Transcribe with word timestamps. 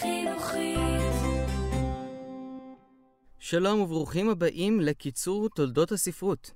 חינוכית. 0.00 0.78
שלום 3.38 3.80
וברוכים 3.80 4.30
הבאים 4.30 4.80
לקיצור 4.80 5.48
תולדות 5.48 5.92
הספרות. 5.92 6.50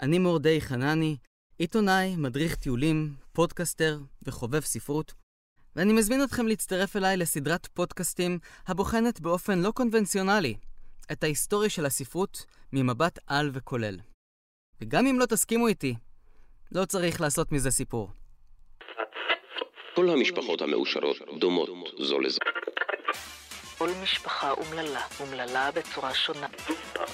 אני 0.00 0.18
מורדי 0.18 0.60
חנני, 0.60 1.16
עיתונאי, 1.58 2.16
מדריך 2.16 2.54
טיולים, 2.56 3.14
פודקסטר 3.32 3.98
וחובב 4.22 4.60
ספרות, 4.60 5.14
ואני 5.76 5.92
מזמין 5.92 6.24
אתכם 6.24 6.46
להצטרף 6.46 6.96
אליי 6.96 7.16
לסדרת 7.16 7.66
פודקאסטים 7.66 8.38
הבוחנת 8.66 9.20
באופן 9.20 9.58
לא 9.58 9.70
קונבנציונלי 9.70 10.54
את 11.12 11.24
ההיסטוריה 11.24 11.70
של 11.70 11.86
הספרות 11.86 12.44
ממבט 12.72 13.18
על 13.26 13.50
וכולל. 13.52 13.96
וגם 14.80 15.06
אם 15.06 15.18
לא 15.18 15.26
תסכימו 15.26 15.68
איתי, 15.68 15.94
לא 16.72 16.84
צריך 16.84 17.20
לעשות 17.20 17.52
מזה 17.52 17.70
סיפור. 17.70 18.10
כל 19.96 20.10
המשפחות 20.10 20.62
המאושרות 20.62 21.16
דומות 21.40 21.68
זו 21.98 22.20
לזו. 22.20 22.38
כל 23.78 23.90
משפחה 24.02 24.50
אומללה, 24.50 25.00
אומללה 25.20 25.70
בצורה 25.70 26.14
שונה. 26.14 26.46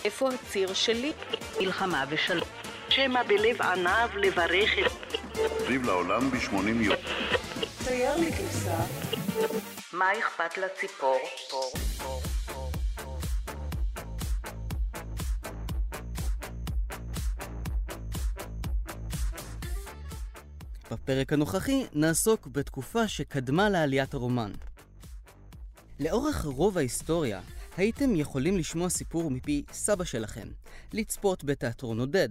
איפה 0.05 0.29
הציר 0.29 0.75
שלי? 0.75 1.13
מלחמה 1.61 2.05
ושלום. 2.09 2.49
שמא 2.89 3.23
בלב 3.23 3.63
עניו 3.63 4.09
לברך 4.15 4.71
את... 4.79 4.93
סביב 5.59 5.85
לעולם 5.85 6.31
ב-80 6.31 6.83
יום. 6.83 6.97
צייר 7.85 8.17
לי 8.17 8.33
כבשה. 8.33 8.77
מה 9.93 10.19
אכפת 10.19 10.59
לציפור? 10.59 11.19
פור, 11.51 11.73
פור, 11.99 12.21
פור, 12.23 12.23
פור. 12.87 13.13
בפרק 20.91 21.33
הנוכחי 21.33 21.87
נעסוק 21.93 22.47
בתקופה 22.47 23.09
שקדמה 23.09 23.69
לעליית 23.69 24.15
הרומן. 24.15 24.53
לאורך 26.03 26.45
רוב 26.45 26.79
ההיסטוריה 26.79 27.41
הייתם 27.77 28.17
יכולים 28.17 28.59
לשמוע 28.59 28.89
סיפור 28.89 29.31
מפי 29.31 29.65
סבא 29.73 30.05
שלכם, 30.05 30.49
לצפות 30.93 31.45
בתיאטרון 31.45 32.01
עודד. 32.01 32.29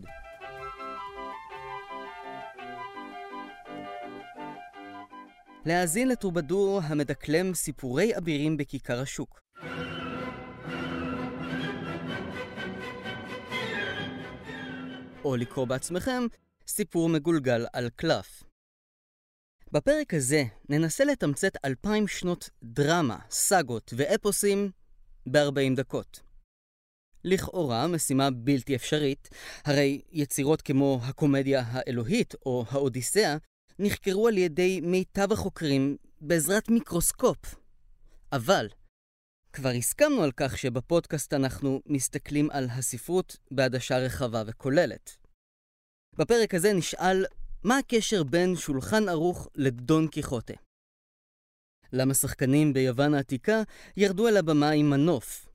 להאזין 5.66 6.08
לטרובדור 6.08 6.82
המדקלם 6.84 7.54
סיפורי 7.54 8.18
אבירים 8.18 8.58
בכיכר 8.58 9.02
השוק. 9.02 9.40
או 15.24 15.36
לקרוא 15.36 15.66
בעצמכם 15.66 16.24
סיפור 16.68 17.10
מגולגל 17.10 17.66
על 17.74 17.90
קלף. 17.96 18.41
בפרק 19.74 20.14
הזה 20.14 20.44
ננסה 20.70 21.06
לתמצת 21.06 21.66
אלפיים 21.66 22.08
שנות 22.08 22.50
דרמה, 22.64 23.20
סאגות 23.30 23.94
ואפוסים 23.98 24.72
ב-40 25.26 25.76
דקות. 25.76 26.22
לכאורה 27.24 27.88
משימה 27.88 28.32
בלתי 28.32 28.76
אפשרית, 28.76 29.30
הרי 29.66 30.02
יצירות 30.12 30.62
כמו 30.62 31.00
הקומדיה 31.04 31.64
האלוהית 31.66 32.34
או 32.46 32.66
האודיסאה 32.70 33.38
נחקרו 33.80 34.28
על 34.28 34.38
ידי 34.38 34.82
מיטב 34.82 35.32
החוקרים 35.32 35.98
בעזרת 36.22 36.70
מיקרוסקופ. 36.70 37.56
אבל 38.32 38.68
כבר 39.54 39.70
הסכמנו 39.70 40.24
על 40.24 40.32
כך 40.32 40.58
שבפודקאסט 40.58 41.34
אנחנו 41.34 41.82
מסתכלים 41.86 42.52
על 42.52 42.68
הספרות 42.70 43.38
בעדשה 43.52 43.98
רחבה 43.98 44.44
וכוללת. 44.48 45.18
בפרק 46.18 46.54
הזה 46.54 46.74
נשאל 46.74 47.26
מה 47.64 47.78
הקשר 47.78 48.24
בין 48.24 48.56
שולחן 48.56 49.10
ערוך 49.10 49.48
לדון 49.56 50.08
קיחוטה. 50.08 50.54
למה 51.94 52.14
שחקנים 52.14 52.74
ביוון 52.74 53.14
העתיקה 53.14 53.62
ירדו 53.98 54.28
אל 54.28 54.38
הבמה 54.38 54.70
עם 54.70 54.90
מנוף? 54.90 55.50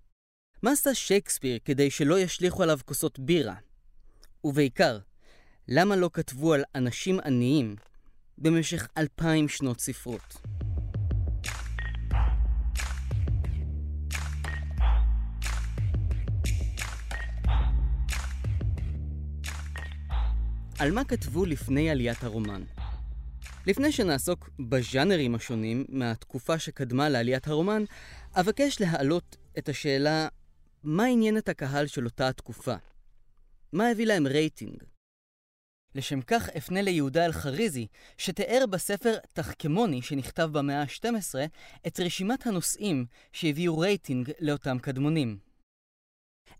מה 0.63 0.73
עשה 0.73 0.95
שייקספיר 0.95 1.59
כדי 1.65 1.91
שלא 1.91 2.19
ישליכו 2.19 2.63
עליו 2.63 2.79
כוסות 2.85 3.19
בירה? 3.19 3.55
ובעיקר, 4.45 4.99
למה 5.69 5.97
לא 5.97 6.11
כתבו 6.13 6.55
על 6.55 6.65
אנשים 6.75 7.21
עניים 7.21 7.77
במשך 8.39 8.89
אלפיים 8.97 9.49
שנות 9.49 9.81
ספרות? 9.81 10.56
על 20.79 20.93
מה 20.93 21.05
כתבו 21.05 21.45
לפני 21.45 21.91
עליית 21.91 22.25
הרומן? 22.25 22.63
לפני 23.67 23.93
שנעסוק 23.93 24.51
בז'אנרים 24.59 25.35
השונים 25.35 25.85
מהתקופה 25.89 26.59
שקדמה 26.59 27.09
לעליית 27.09 27.49
הרומן, 27.49 27.85
אבקש 28.35 28.81
להעלות 28.81 29.37
את 29.59 29.69
השאלה 29.69 30.29
מה 30.85 31.05
עניין 31.05 31.39
את 31.39 31.49
הקהל 31.49 31.87
של 31.87 32.05
אותה 32.05 32.29
התקופה? 32.29 32.75
מה 33.73 33.89
הביא 33.89 34.07
להם 34.07 34.27
רייטינג? 34.27 34.83
לשם 35.95 36.21
כך 36.21 36.49
אפנה 36.49 36.83
ליהודה 36.83 37.25
אלחריזי, 37.25 37.87
שתיאר 38.19 38.65
בספר 38.71 39.17
תחכמוני 39.33 40.03
שנכתב 40.03 40.49
במאה 40.53 40.83
ה-12 40.83 41.35
את 41.87 42.01
רשימת 42.01 42.47
הנושאים 42.47 43.07
שהביאו 43.33 43.79
רייטינג 43.79 44.31
לאותם 44.41 44.79
קדמונים. 44.79 45.39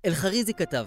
אלחריזי 0.07 0.55
כתב 0.55 0.87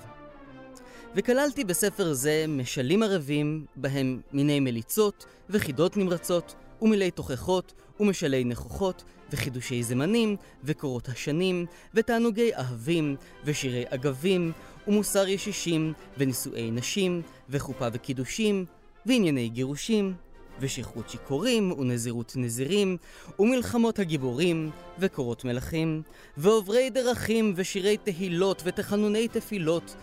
וכללתי 1.16 1.64
בספר 1.64 2.14
זה 2.14 2.46
משלים 2.48 3.04
ערבים, 3.04 3.66
בהם 3.76 4.22
מיני 4.32 4.60
מליצות, 4.60 5.26
וחידות 5.50 5.98
נמרצות, 5.98 6.56
ומילי 6.82 7.12
תוכחות, 7.12 7.74
ומשלי 8.00 8.44
נכוחות, 8.44 9.04
וחידושי 9.32 9.84
זמנים, 9.84 10.36
וקורות 10.64 11.10
השנים, 11.10 11.66
ותענוגי 11.94 12.56
אהבים, 12.56 13.16
ושירי 13.46 13.84
אגבים, 13.90 14.52
ומוסר 14.88 15.28
ישישים, 15.28 15.94
ונישואי 16.18 16.72
נשים, 16.72 17.22
וחופה 17.50 17.88
וקידושים, 17.94 18.66
וענייני 19.06 19.50
גירושים, 19.50 20.14
ושכרות 20.60 21.10
שיכורים, 21.10 21.72
ונזירות 21.72 22.34
נזירים, 22.36 22.98
ומלחמות 23.40 24.00
הגיבורים, 24.00 24.70
וקורות 25.00 25.46
מלכים, 25.46 26.02
ועוברי 26.38 26.90
דרכים, 26.90 27.54
ושירי 27.56 27.98
תהילות, 27.98 28.62
ותחנוני 28.66 29.28
תפילות, 29.28 29.96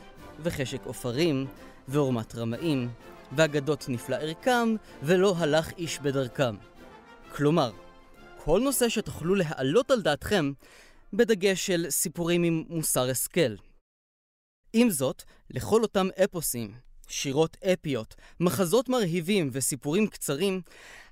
וחשק 0.42 0.86
עופרים, 0.86 1.46
ועורמת 1.88 2.34
רמאים, 2.34 2.88
ואגדות 3.36 3.88
נפלא 3.88 4.16
ערכם, 4.16 4.68
ולא 5.02 5.34
הלך 5.36 5.72
איש 5.78 5.98
בדרכם. 5.98 6.56
כלומר, 7.36 7.72
כל 8.44 8.60
נושא 8.64 8.88
שתוכלו 8.88 9.34
להעלות 9.34 9.90
על 9.90 10.02
דעתכם, 10.02 10.52
בדגש 11.12 11.66
של 11.66 11.86
סיפורים 11.90 12.42
עם 12.42 12.64
מוסר 12.68 13.10
השכל. 13.10 13.54
עם 14.72 14.90
זאת, 14.90 15.22
לכל 15.50 15.82
אותם 15.82 16.08
אפוסים, 16.24 16.74
שירות 17.08 17.56
אפיות, 17.72 18.14
מחזות 18.40 18.88
מרהיבים 18.88 19.50
וסיפורים 19.52 20.06
קצרים, 20.06 20.60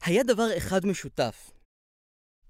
היה 0.05 0.23
דבר 0.23 0.57
אחד 0.57 0.87
משותף. 0.87 1.51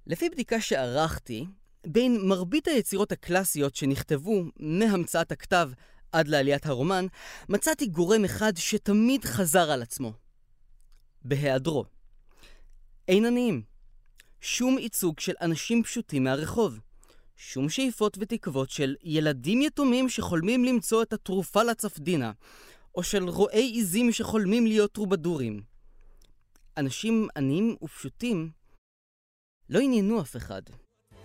לפי 0.06 0.29
בדיקה 0.29 0.61
שערכתי, 0.61 1.47
בין 1.87 2.29
מרבית 2.29 2.69
היצירות 2.69 3.12
הקלאסיות 3.12 3.77
שנכתבו 3.77 4.43
מהמצאת 4.56 5.33
הכתב 5.33 5.71
עד 6.14 6.28
לעליית 6.28 6.66
הרומן, 6.66 7.06
מצאתי 7.48 7.86
גורם 7.86 8.25
אחד 8.25 8.52
שתמיד 8.56 9.25
חזר 9.25 9.70
על 9.70 9.82
עצמו. 9.82 10.12
בהיעדרו. 11.22 11.84
אין 13.08 13.25
עניים. 13.25 13.62
שום 14.41 14.78
ייצוג 14.78 15.20
של 15.20 15.32
אנשים 15.41 15.82
פשוטים 15.82 16.25
מהרחוב. 16.25 16.80
שום 17.36 17.69
שאיפות 17.69 18.16
ותקוות 18.20 18.70
של 18.70 18.94
ילדים 19.02 19.62
יתומים 19.62 20.08
שחולמים 20.08 20.64
למצוא 20.64 21.02
את 21.02 21.12
התרופה 21.12 21.62
לצפדינה, 21.62 22.32
או 22.94 23.02
של 23.02 23.28
רועי 23.28 23.70
עיזים 23.70 24.12
שחולמים 24.12 24.66
להיות 24.66 24.92
טרובדורים. 24.92 25.62
אנשים 26.76 27.28
עניים 27.36 27.76
ופשוטים 27.82 28.50
לא 29.69 29.81
עניינו 29.81 30.20
אף 30.20 30.36
אחד. 30.36 30.62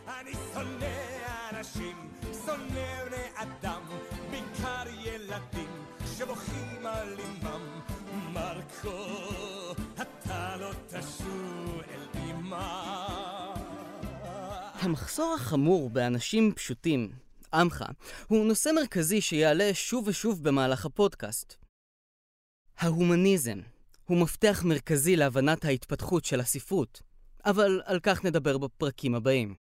אני 0.08 0.32
שונא 0.54 0.86
אנשים, 1.52 1.98
שונא 2.46 3.06
בני 3.06 3.30
מרקו, 8.84 9.74
אתה 10.02 10.58
לא 10.60 10.72
תשוב 10.88 11.82
אל 11.90 12.08
אמא. 12.16 12.90
המחסור 14.74 15.34
החמור 15.34 15.90
באנשים 15.90 16.54
פשוטים, 16.56 17.12
עמך, 17.54 17.84
הוא 18.28 18.46
נושא 18.46 18.70
מרכזי 18.76 19.22
שיעלה 19.22 19.74
שוב 19.74 20.08
ושוב 20.08 20.44
במהלך 20.44 20.86
הפודקאסט. 20.86 21.56
ההומניזם 22.78 23.60
הוא 24.06 24.22
מפתח 24.22 24.64
מרכזי 24.66 25.16
להבנת 25.16 25.66
ההתפתחות 25.66 26.26
של 26.26 26.40
הספרות, 26.40 27.02
אבל 27.46 27.82
על 27.86 28.00
כך 28.00 28.26
נדבר 28.26 28.58
בפרקים 28.58 29.16
הבאים. 29.16 29.56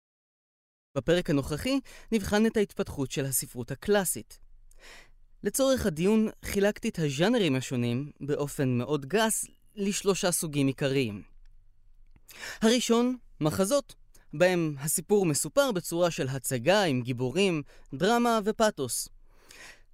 בפרק 0.96 1.30
הנוכחי 1.30 1.80
נבחן 2.12 2.46
את 2.46 2.56
ההתפתחות 2.56 3.10
של 3.10 3.24
הספרות 3.24 3.70
הקלאסית. 3.70 4.45
לצורך 5.42 5.86
הדיון 5.86 6.28
חילקתי 6.44 6.88
את 6.88 6.98
הז'אנרים 6.98 7.54
השונים, 7.54 8.10
באופן 8.20 8.68
מאוד 8.68 9.06
גס, 9.06 9.46
לשלושה 9.76 10.32
סוגים 10.32 10.66
עיקריים. 10.66 11.22
הראשון, 12.62 13.16
מחזות, 13.40 13.94
בהם 14.32 14.74
הסיפור 14.78 15.26
מסופר 15.26 15.72
בצורה 15.72 16.10
של 16.10 16.28
הצגה 16.28 16.82
עם 16.82 17.02
גיבורים, 17.02 17.62
דרמה 17.94 18.40
ופתוס. 18.44 19.08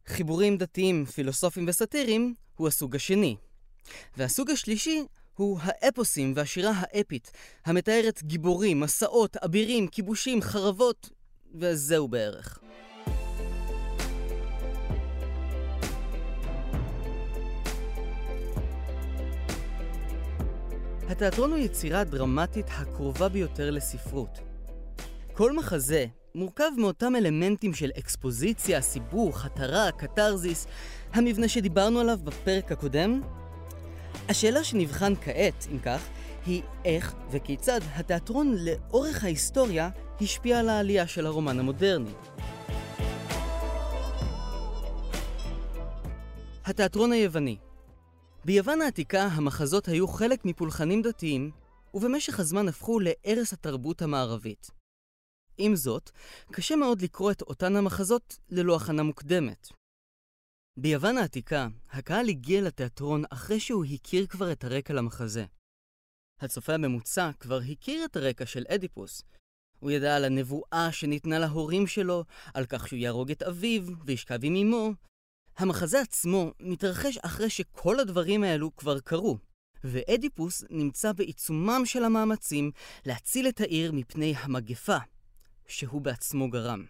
חיבורים 0.07 0.59
דתיים, 0.59 1.05
פילוסופיים 1.05 1.69
וסאטיריים 1.69 2.35
הוא 2.57 2.69
הסוג 2.69 2.97
השני. 2.97 3.37
והסוג 4.17 4.51
השלישי 4.51 5.05
הוא 5.35 5.59
האפוסים 5.63 6.33
והשירה 6.37 6.73
האפית, 6.77 7.33
המתארת 7.65 8.23
גיבורים, 8.23 8.81
מסעות, 8.81 9.37
אבירים, 9.37 9.89
כיבושים, 9.89 10.43
חרבות, 10.43 11.11
וזהו 11.55 12.09
בערך. 12.09 12.59
התיאטרון 21.13 21.51
הוא 21.51 21.59
יצירה 21.59 22.05
דרמטית 22.05 22.67
הקרובה 22.69 23.29
ביותר 23.29 23.71
לספרות. 23.71 24.39
כל 25.33 25.53
מחזה 25.57 26.07
מורכב 26.35 26.71
מאותם 26.79 27.17
אלמנטים 27.17 27.75
של 27.75 27.91
אקספוזיציה, 27.99 28.81
סיבוך, 28.81 29.45
התרה, 29.45 29.91
קתרזיס, 29.93 30.67
המבנה 31.13 31.49
שדיברנו 31.49 32.01
עליו 32.01 32.19
בפרק 32.25 32.73
הקודם. 32.73 33.21
השאלה 34.29 34.65
שנבחן 34.65 35.13
כעת, 35.15 35.67
אם 35.73 35.79
כך, 35.79 36.09
היא 36.47 36.63
איך 36.85 37.15
וכיצד 37.31 37.81
התיאטרון 37.95 38.55
לאורך 38.59 39.25
ההיסטוריה 39.25 39.91
השפיע 40.21 40.59
על 40.59 40.69
העלייה 40.69 41.07
של 41.07 41.27
הרומן 41.27 41.59
המודרני. 41.59 42.13
התיאטרון 46.65 47.13
היווני 47.13 47.57
ביוון 48.45 48.81
העתיקה 48.81 49.23
המחזות 49.23 49.89
היו 49.89 50.09
חלק 50.09 50.45
מפולחנים 50.45 51.03
דתיים, 51.03 51.51
ובמשך 51.95 52.41
הזמן 52.41 52.69
הפכו 52.69 53.01
לערש 53.01 53.53
התרבות 53.53 54.03
המערבית. 54.03 54.71
עם 55.59 55.77
זאת, 55.77 56.11
קשה 56.53 56.77
מאוד 56.77 57.03
לקרוא 57.03 57.31
את 57.31 57.43
אותן 57.43 57.77
המחזות 57.77 58.39
ללא 58.51 58.77
הכנה 58.77 59.03
מוקדמת. 59.03 59.69
ביוון 60.79 61.19
העתיקה, 61.19 61.69
הקהל 61.91 62.29
הגיע 62.29 62.63
לתיאטרון 62.63 63.23
אחרי 63.31 63.61
שהוא 63.61 63.85
הכיר 63.85 64.27
כבר 64.27 64.53
את 64.53 64.65
הרקע 64.65 64.95
למחזה. 64.95 65.45
הצופה 66.41 66.75
הממוצע 66.75 67.31
כבר 67.41 67.59
הכיר 67.73 68.05
את 68.05 68.17
הרקע 68.17 68.47
של 68.47 68.65
אדיפוס. 68.69 69.23
הוא 69.79 69.91
ידע 69.91 70.17
על 70.17 70.25
הנבואה 70.25 70.89
שניתנה 70.93 71.39
להורים 71.39 71.87
שלו, 71.87 72.25
על 72.55 72.67
כך 72.67 72.89
שהוא 72.89 72.99
יהרוג 72.99 73.31
את 73.31 73.43
אביו 73.43 73.83
וישכב 74.05 74.39
עם 74.43 74.55
אמו, 74.57 74.93
המחזה 75.57 76.01
עצמו 76.01 76.53
מתרחש 76.61 77.19
אחרי 77.19 77.51
שכל 77.51 78.01
הדברים 78.01 78.45
האלו 78.45 78.77
כבר 78.77 79.01
קרו, 79.01 79.39
ואדיפוס 79.85 80.65
נמצא 80.71 81.13
בעיצומם 81.13 81.83
של 81.85 82.05
המאמצים 82.05 82.71
להציל 83.07 83.49
את 83.49 83.61
העיר 83.61 83.93
מפני 83.93 84.35
המגפה, 84.37 84.97
שהוא 85.67 86.01
בעצמו 86.01 86.51
גרם. 86.51 86.85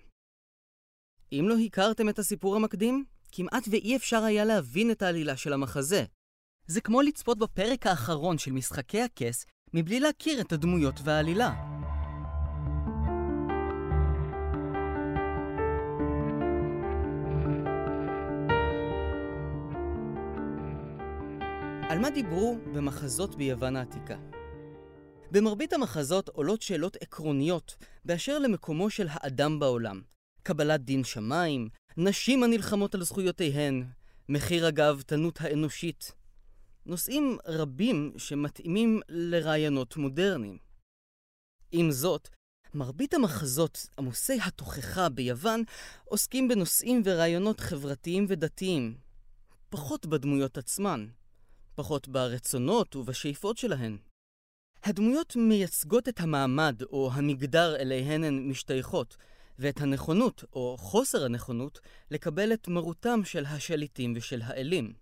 אם 1.33 1.45
לא 1.49 1.55
הכרתם 1.67 2.09
את 2.09 2.19
הסיפור 2.19 2.57
המקדים, 2.57 3.05
כמעט 3.33 3.69
ואי 3.71 3.97
אפשר 3.97 4.23
היה 4.23 4.45
להבין 4.45 4.91
את 4.91 5.03
העלילה 5.03 5.37
של 5.37 5.53
המחזה. 5.53 6.05
זה 6.67 6.81
כמו 6.81 7.03
לצפות 7.03 7.39
בפרק 7.39 7.87
האחרון 7.87 8.39
של 8.39 8.53
משחקי 8.53 9.01
הכס 9.01 9.47
מבלי 9.75 10.01
להכיר 10.01 10.41
את 10.41 10.53
הדמויות 10.53 10.95
והעלילה. 11.05 11.82
על 21.93 21.99
מה 21.99 22.11
דיברו 22.11 22.59
במחזות 22.75 23.35
ביוון 23.35 23.77
העתיקה? 23.77 24.17
במרבית 25.31 25.73
המחזות 25.73 26.29
עולות 26.29 26.63
שאלות 26.63 26.97
עקרוניות 27.01 27.77
באשר 28.05 28.39
למקומו 28.39 28.91
של 28.91 29.07
האדם 29.11 29.59
בעולם. 29.59 30.03
קבלת 30.43 30.81
דין 30.81 31.05
שמיים, 31.05 31.69
נשים 31.97 32.43
הנלחמות 32.43 32.95
על 32.95 33.03
זכויותיהן, 33.03 33.85
מחיר 34.29 34.67
הגאוותנות 34.67 35.41
האנושית. 35.41 36.13
נושאים 36.87 37.39
רבים 37.47 38.13
שמתאימים 38.17 39.01
לרעיונות 39.09 39.97
מודרניים. 39.97 40.59
עם 41.73 41.91
זאת, 41.91 42.29
מרבית 42.75 43.15
המחזות 43.15 43.87
עמוסי 43.99 44.39
התוכחה 44.47 45.09
ביוון 45.09 45.63
עוסקים 46.05 46.49
בנושאים 46.49 47.03
ורעיונות 47.05 47.61
חברתיים 47.61 48.27
ודתיים, 48.29 48.97
פחות 49.71 50.07
בדמויות 50.07 50.59
עצמן. 50.59 51.07
פחות 51.75 52.09
ברצונות 52.09 52.97
ובשאיפות 52.97 53.59
שלהן. 53.59 53.99
הדמויות 54.85 55.37
מייצגות 55.37 56.09
את 56.09 56.21
המעמד 56.21 56.83
או 56.83 57.11
המגדר 57.13 57.77
אליהן 57.77 58.25
הן 58.25 58.49
משתייכות, 58.49 59.17
ואת 59.59 59.81
הנכונות 59.81 60.45
או 60.53 60.77
חוסר 60.79 61.25
הנכונות 61.25 61.81
לקבל 62.11 62.53
את 62.53 62.69
מרותם 62.69 63.21
של 63.25 63.47
השליטים 63.47 64.13
ושל 64.17 64.43
האלים. 64.43 64.93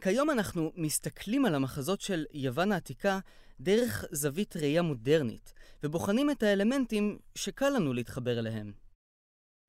כיום 0.00 0.30
אנחנו 0.30 0.72
מסתכלים 0.76 1.44
על 1.44 1.54
המחזות 1.54 2.00
של 2.00 2.24
יוון 2.32 2.72
העתיקה 2.72 3.18
דרך 3.60 4.04
זווית 4.12 4.56
ראייה 4.56 4.82
מודרנית, 4.82 5.52
ובוחנים 5.82 6.30
את 6.30 6.42
האלמנטים 6.42 7.18
שקל 7.34 7.70
לנו 7.70 7.92
להתחבר 7.92 8.38
אליהם. 8.38 8.72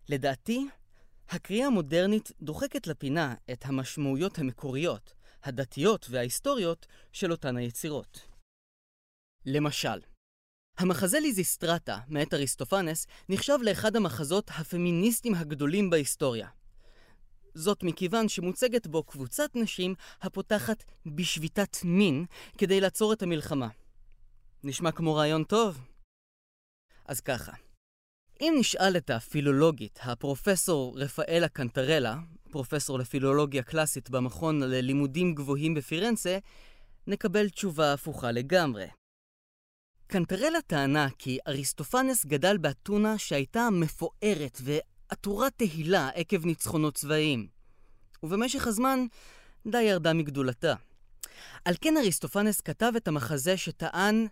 לדעתי, 0.09 0.67
הקריאה 1.29 1.67
המודרנית 1.67 2.31
דוחקת 2.41 2.87
לפינה 2.87 3.35
את 3.51 3.65
המשמעויות 3.65 4.39
המקוריות, 4.39 5.13
הדתיות 5.43 6.07
וההיסטוריות 6.09 6.87
של 7.11 7.31
אותן 7.31 7.57
היצירות. 7.57 8.27
למשל, 9.45 9.99
המחזה 10.77 11.19
ליזיסטרטה, 11.19 11.99
מאת 12.07 12.33
אריסטופנס, 12.33 13.07
נחשב 13.29 13.57
לאחד 13.61 13.95
המחזות 13.95 14.49
הפמיניסטיים 14.49 15.35
הגדולים 15.35 15.89
בהיסטוריה. 15.89 16.47
זאת 17.53 17.83
מכיוון 17.83 18.29
שמוצגת 18.29 18.87
בו 18.87 19.03
קבוצת 19.03 19.49
נשים 19.55 19.95
הפותחת 20.21 20.83
בשביתת 21.05 21.77
מין 21.83 22.25
כדי 22.57 22.81
לעצור 22.81 23.13
את 23.13 23.21
המלחמה. 23.21 23.67
נשמע 24.63 24.91
כמו 24.91 25.15
רעיון 25.15 25.43
טוב? 25.43 25.81
אז 27.05 27.21
ככה, 27.21 27.51
אם 28.41 28.53
נשאל 28.59 28.97
את 28.97 29.09
הפילולוגית, 29.09 29.99
הפרופסור 30.03 30.99
רפאלה 30.99 31.47
קנטרלה, 31.47 32.15
פרופסור 32.51 32.99
לפילולוגיה 32.99 33.63
קלאסית 33.63 34.09
במכון 34.09 34.59
ללימודים 34.59 35.35
גבוהים 35.35 35.73
בפירנצה, 35.73 36.37
נקבל 37.07 37.49
תשובה 37.49 37.93
הפוכה 37.93 38.31
לגמרי. 38.31 38.85
קנטרלה 40.07 40.61
טענה 40.61 41.07
כי 41.17 41.39
אריסטופנס 41.47 42.25
גדל 42.25 42.57
באתונה 42.57 43.17
שהייתה 43.17 43.69
מפוארת 43.69 44.61
ועטורת 44.61 45.53
תהילה 45.57 46.09
עקב 46.09 46.45
ניצחונות 46.45 46.95
צבאיים, 46.95 47.47
ובמשך 48.23 48.67
הזמן 48.67 49.05
די 49.67 49.81
ירדה 49.81 50.13
מגדולתה. 50.13 50.75
על 51.65 51.75
כן 51.81 51.97
אריסטופנס 51.97 52.61
כתב 52.61 52.91
את 52.97 53.07
המחזה 53.07 53.57
שטען 53.57 54.27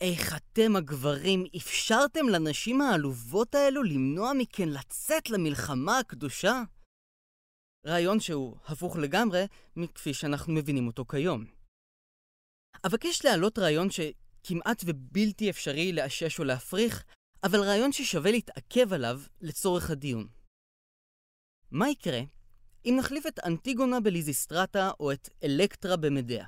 איך 0.00 0.36
אתם 0.36 0.76
הגברים 0.76 1.44
אפשרתם 1.56 2.28
לנשים 2.28 2.80
העלובות 2.80 3.54
האלו 3.54 3.82
למנוע 3.82 4.32
מכן 4.38 4.68
לצאת 4.68 5.30
למלחמה 5.30 5.98
הקדושה? 5.98 6.62
רעיון 7.86 8.20
שהוא 8.20 8.56
הפוך 8.66 8.96
לגמרי 8.96 9.44
מכפי 9.76 10.14
שאנחנו 10.14 10.52
מבינים 10.52 10.86
אותו 10.86 11.04
כיום. 11.04 11.44
אבקש 12.86 13.24
להעלות 13.24 13.58
רעיון 13.58 13.88
שכמעט 13.90 14.82
ובלתי 14.86 15.50
אפשרי 15.50 15.92
לאשש 15.92 16.38
או 16.38 16.44
להפריך, 16.44 17.04
אבל 17.44 17.60
רעיון 17.60 17.92
ששווה 17.92 18.30
להתעכב 18.30 18.92
עליו 18.92 19.20
לצורך 19.40 19.90
הדיון. 19.90 20.28
מה 21.70 21.90
יקרה 21.90 22.20
אם 22.84 22.94
נחליף 22.98 23.26
את 23.26 23.38
אנטיגונה 23.46 24.00
בליזיסטרטה 24.00 24.90
או 25.00 25.12
את 25.12 25.28
אלקטרה 25.44 25.96
במדיה? 25.96 26.46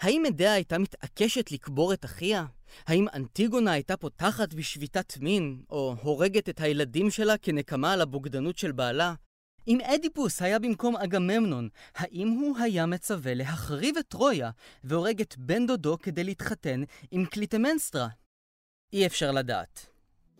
האם 0.00 0.22
מדיה 0.22 0.52
הייתה 0.52 0.78
מתעקשת 0.78 1.52
לקבור 1.52 1.92
את 1.92 2.04
אחיה? 2.04 2.46
האם 2.86 3.06
אנטיגונה 3.14 3.72
הייתה 3.72 3.96
פותחת 3.96 4.54
בשביתת 4.54 5.16
מין, 5.16 5.62
או 5.70 5.94
הורגת 6.02 6.48
את 6.48 6.60
הילדים 6.60 7.10
שלה 7.10 7.38
כנקמה 7.38 7.92
על 7.92 8.00
הבוגדנות 8.00 8.58
של 8.58 8.72
בעלה? 8.72 9.14
אם 9.68 9.78
אדיפוס 9.80 10.42
היה 10.42 10.58
במקום 10.58 10.96
אגממנון, 10.96 11.68
האם 11.94 12.28
הוא 12.28 12.58
היה 12.58 12.86
מצווה 12.86 13.34
להחריב 13.34 13.96
את 13.96 14.08
טרויה 14.08 14.50
והורג 14.84 15.20
את 15.20 15.38
בן 15.38 15.66
דודו 15.66 15.98
כדי 15.98 16.24
להתחתן 16.24 16.82
עם 17.10 17.26
קליטמנסטרה? 17.26 18.08
אי 18.92 19.06
אפשר 19.06 19.30
לדעת. 19.30 19.86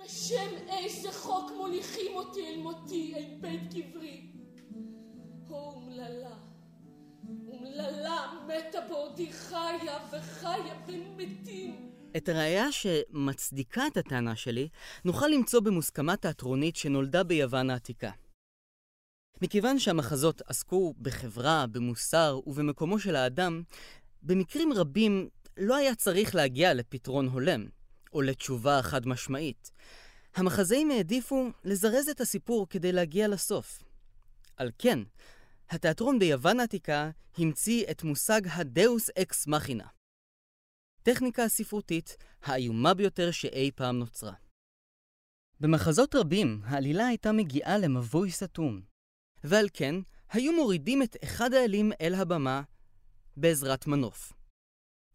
בשם 0.04 0.50
איזה 0.68 1.12
חוק 1.12 1.50
מוליכים 1.56 2.14
אותי 2.14 2.40
אל 2.46 2.58
מותי, 2.58 3.14
אל 3.16 3.24
בית 3.40 3.60
קברי? 3.70 4.26
הו 5.48 5.56
אומללה, 5.56 6.39
אומללה 7.48 8.32
מתה 8.46 8.78
בעודי 8.88 9.32
חיה 9.32 9.98
וחיה 10.12 10.74
בין 10.86 11.16
מתים. 11.16 11.90
את 12.16 12.28
הראייה 12.28 12.72
שמצדיקה 12.72 13.86
את 13.86 13.96
הטענה 13.96 14.36
שלי, 14.36 14.68
נוכל 15.04 15.26
למצוא 15.26 15.60
במוסכמה 15.60 16.16
תיאטרונית 16.16 16.76
שנולדה 16.76 17.24
ביוון 17.24 17.70
העתיקה. 17.70 18.10
מכיוון 19.42 19.78
שהמחזות 19.78 20.42
עסקו 20.46 20.94
בחברה, 20.98 21.66
במוסר 21.66 22.40
ובמקומו 22.46 22.98
של 22.98 23.16
האדם, 23.16 23.62
במקרים 24.22 24.72
רבים 24.72 25.28
לא 25.56 25.76
היה 25.76 25.94
צריך 25.94 26.34
להגיע 26.34 26.74
לפתרון 26.74 27.28
הולם. 27.28 27.66
או 28.12 28.22
לתשובה 28.22 28.82
חד 28.82 29.06
משמעית. 29.06 29.70
המחזאים 30.34 30.90
העדיפו 30.90 31.48
לזרז 31.64 32.08
את 32.08 32.20
הסיפור 32.20 32.66
כדי 32.68 32.92
להגיע 32.92 33.28
לסוף. 33.28 33.82
על 34.56 34.70
כן, 34.78 34.98
התיאטרון 35.70 36.18
ביוון 36.18 36.60
העתיקה 36.60 37.10
המציא 37.38 37.84
את 37.90 38.02
מושג 38.02 38.40
הדאוס 38.44 39.10
אקס 39.10 39.46
מכינה. 39.46 39.86
טכניקה 41.02 41.44
הספרותית 41.44 42.16
האיומה 42.42 42.94
ביותר 42.94 43.30
שאי 43.30 43.70
פעם 43.74 43.98
נוצרה. 43.98 44.34
במחזות 45.60 46.14
רבים 46.14 46.60
העלילה 46.64 47.06
הייתה 47.06 47.32
מגיעה 47.32 47.78
למבוי 47.78 48.30
סתום, 48.30 48.82
ועל 49.44 49.66
כן 49.72 49.94
היו 50.30 50.52
מורידים 50.52 51.02
את 51.02 51.16
אחד 51.24 51.54
האלים 51.54 51.92
אל 52.00 52.14
הבמה 52.14 52.62
בעזרת 53.36 53.86
מנוף. 53.86 54.32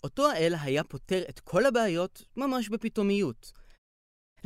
אותו 0.04 0.32
האל 0.32 0.54
היה 0.62 0.84
פותר 0.84 1.24
את 1.30 1.40
כל 1.40 1.66
הבעיות 1.66 2.24
ממש 2.38 2.70
בפתאומיות. 2.70 3.52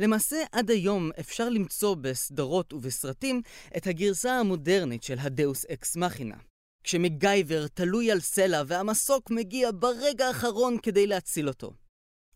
למעשה, 0.00 0.36
עד 0.52 0.70
היום 0.70 1.10
אפשר 1.20 1.48
למצוא 1.48 1.94
בסדרות 1.94 2.72
ובסרטים 2.72 3.42
את 3.76 3.86
הגרסה 3.86 4.32
המודרנית 4.32 5.02
של 5.02 5.18
הדאוס 5.18 5.64
אקס 5.64 5.96
מכינה. 5.96 6.36
כשמקגייבר 6.84 7.66
תלוי 7.66 8.10
על 8.10 8.20
סלע 8.20 8.62
והמסוק 8.66 9.30
מגיע 9.30 9.70
ברגע 9.74 10.26
האחרון 10.26 10.76
כדי 10.82 11.06
להציל 11.06 11.48
אותו. 11.48 11.72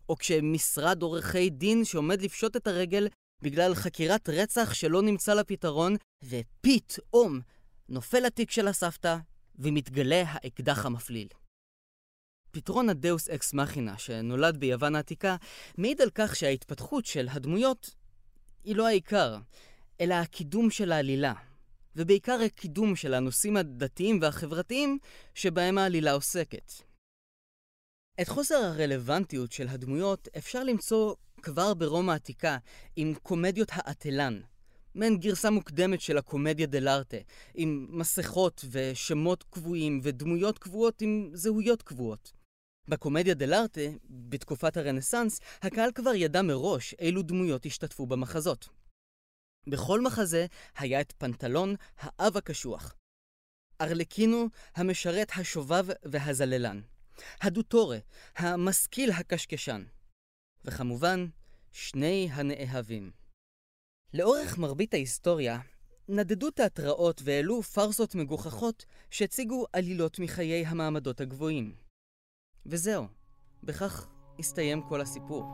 או 0.09 0.15
כשמשרד 0.17 1.01
עורכי 1.01 1.49
דין 1.49 1.85
שעומד 1.85 2.21
לפשוט 2.21 2.55
את 2.55 2.67
הרגל 2.67 3.07
בגלל 3.41 3.75
חקירת 3.75 4.29
רצח 4.29 4.73
שלא 4.73 5.01
נמצא 5.01 5.33
לה 5.33 5.43
פתרון, 5.43 5.95
ופתאום 6.23 7.39
נופל 7.89 8.25
התיק 8.25 8.51
של 8.51 8.67
הסבתא 8.67 9.17
ומתגלה 9.55 10.23
האקדח 10.27 10.85
המפליל. 10.85 11.27
פתרון 12.55 12.89
הדאוס 12.89 13.29
אקס 13.29 13.53
מכינה 13.53 13.97
שנולד 13.97 14.57
ביוון 14.57 14.95
העתיקה 14.95 15.35
מעיד 15.77 16.01
על 16.01 16.09
כך 16.15 16.35
שההתפתחות 16.35 17.05
של 17.05 17.27
הדמויות 17.31 17.95
היא 18.63 18.75
לא 18.75 18.87
העיקר, 18.87 19.37
אלא 20.01 20.13
הקידום 20.13 20.69
של 20.69 20.91
העלילה, 20.91 21.33
ובעיקר 21.95 22.39
הקידום 22.45 22.95
של 22.95 23.13
הנושאים 23.13 23.57
הדתיים 23.57 24.19
והחברתיים 24.21 24.97
שבהם 25.33 25.77
העלילה 25.77 26.11
עוסקת. 26.11 26.71
את 28.21 28.27
חוסר 28.27 28.55
הרלוונטיות 28.55 29.51
של 29.51 29.67
הדמויות 29.67 30.27
אפשר 30.37 30.63
למצוא 30.63 31.15
כבר 31.41 31.73
ברומא 31.73 32.11
העתיקה 32.11 32.57
עם 32.95 33.13
קומדיות 33.23 33.69
האטלן, 33.71 34.41
מעין 34.95 35.17
גרסה 35.17 35.49
מוקדמת 35.49 36.01
של 36.01 36.17
הקומדיה 36.17 36.65
דל 36.65 36.87
ארטה, 36.87 37.17
עם 37.53 37.87
מסכות 37.89 38.65
ושמות 38.71 39.43
קבועים 39.43 39.99
ודמויות 40.03 40.57
קבועות 40.57 41.01
עם 41.01 41.29
זהויות 41.33 41.81
קבועות. 41.81 42.44
בקומדיה 42.87 43.33
דל 43.33 43.53
ארטה, 43.53 43.81
בתקופת 44.09 44.77
הרנסאנס, 44.77 45.39
הקהל 45.61 45.91
כבר 45.95 46.15
ידע 46.15 46.41
מראש 46.41 46.93
אילו 46.99 47.21
דמויות 47.21 47.65
השתתפו 47.65 48.05
במחזות. 48.05 48.69
בכל 49.67 50.01
מחזה 50.01 50.45
היה 50.77 51.01
את 51.01 51.13
פנטלון, 51.17 51.75
האב 51.97 52.37
הקשוח. 52.37 52.95
ארלקינו, 53.81 54.47
המשרת 54.75 55.31
השובב 55.35 55.85
והזללן. 56.03 56.81
הדוטורה, 57.41 57.97
המשכיל 58.35 59.11
הקשקשן. 59.11 59.83
וכמובן, 60.65 61.27
שני 61.71 62.29
הנאהבים. 62.31 63.11
לאורך 64.13 64.57
מרבית 64.57 64.93
ההיסטוריה, 64.93 65.59
נדדו 66.09 66.51
תיאטראות 66.51 67.21
והעלו 67.23 67.63
פרסות 67.63 68.15
מגוחכות 68.15 68.85
שהציגו 69.11 69.65
עלילות 69.73 70.19
מחיי 70.19 70.65
המעמדות 70.65 71.21
הגבוהים. 71.21 71.84
וזהו, 72.65 73.05
בכך 73.63 74.07
הסתיים 74.39 74.81
כל 74.81 75.01
הסיפור. 75.01 75.45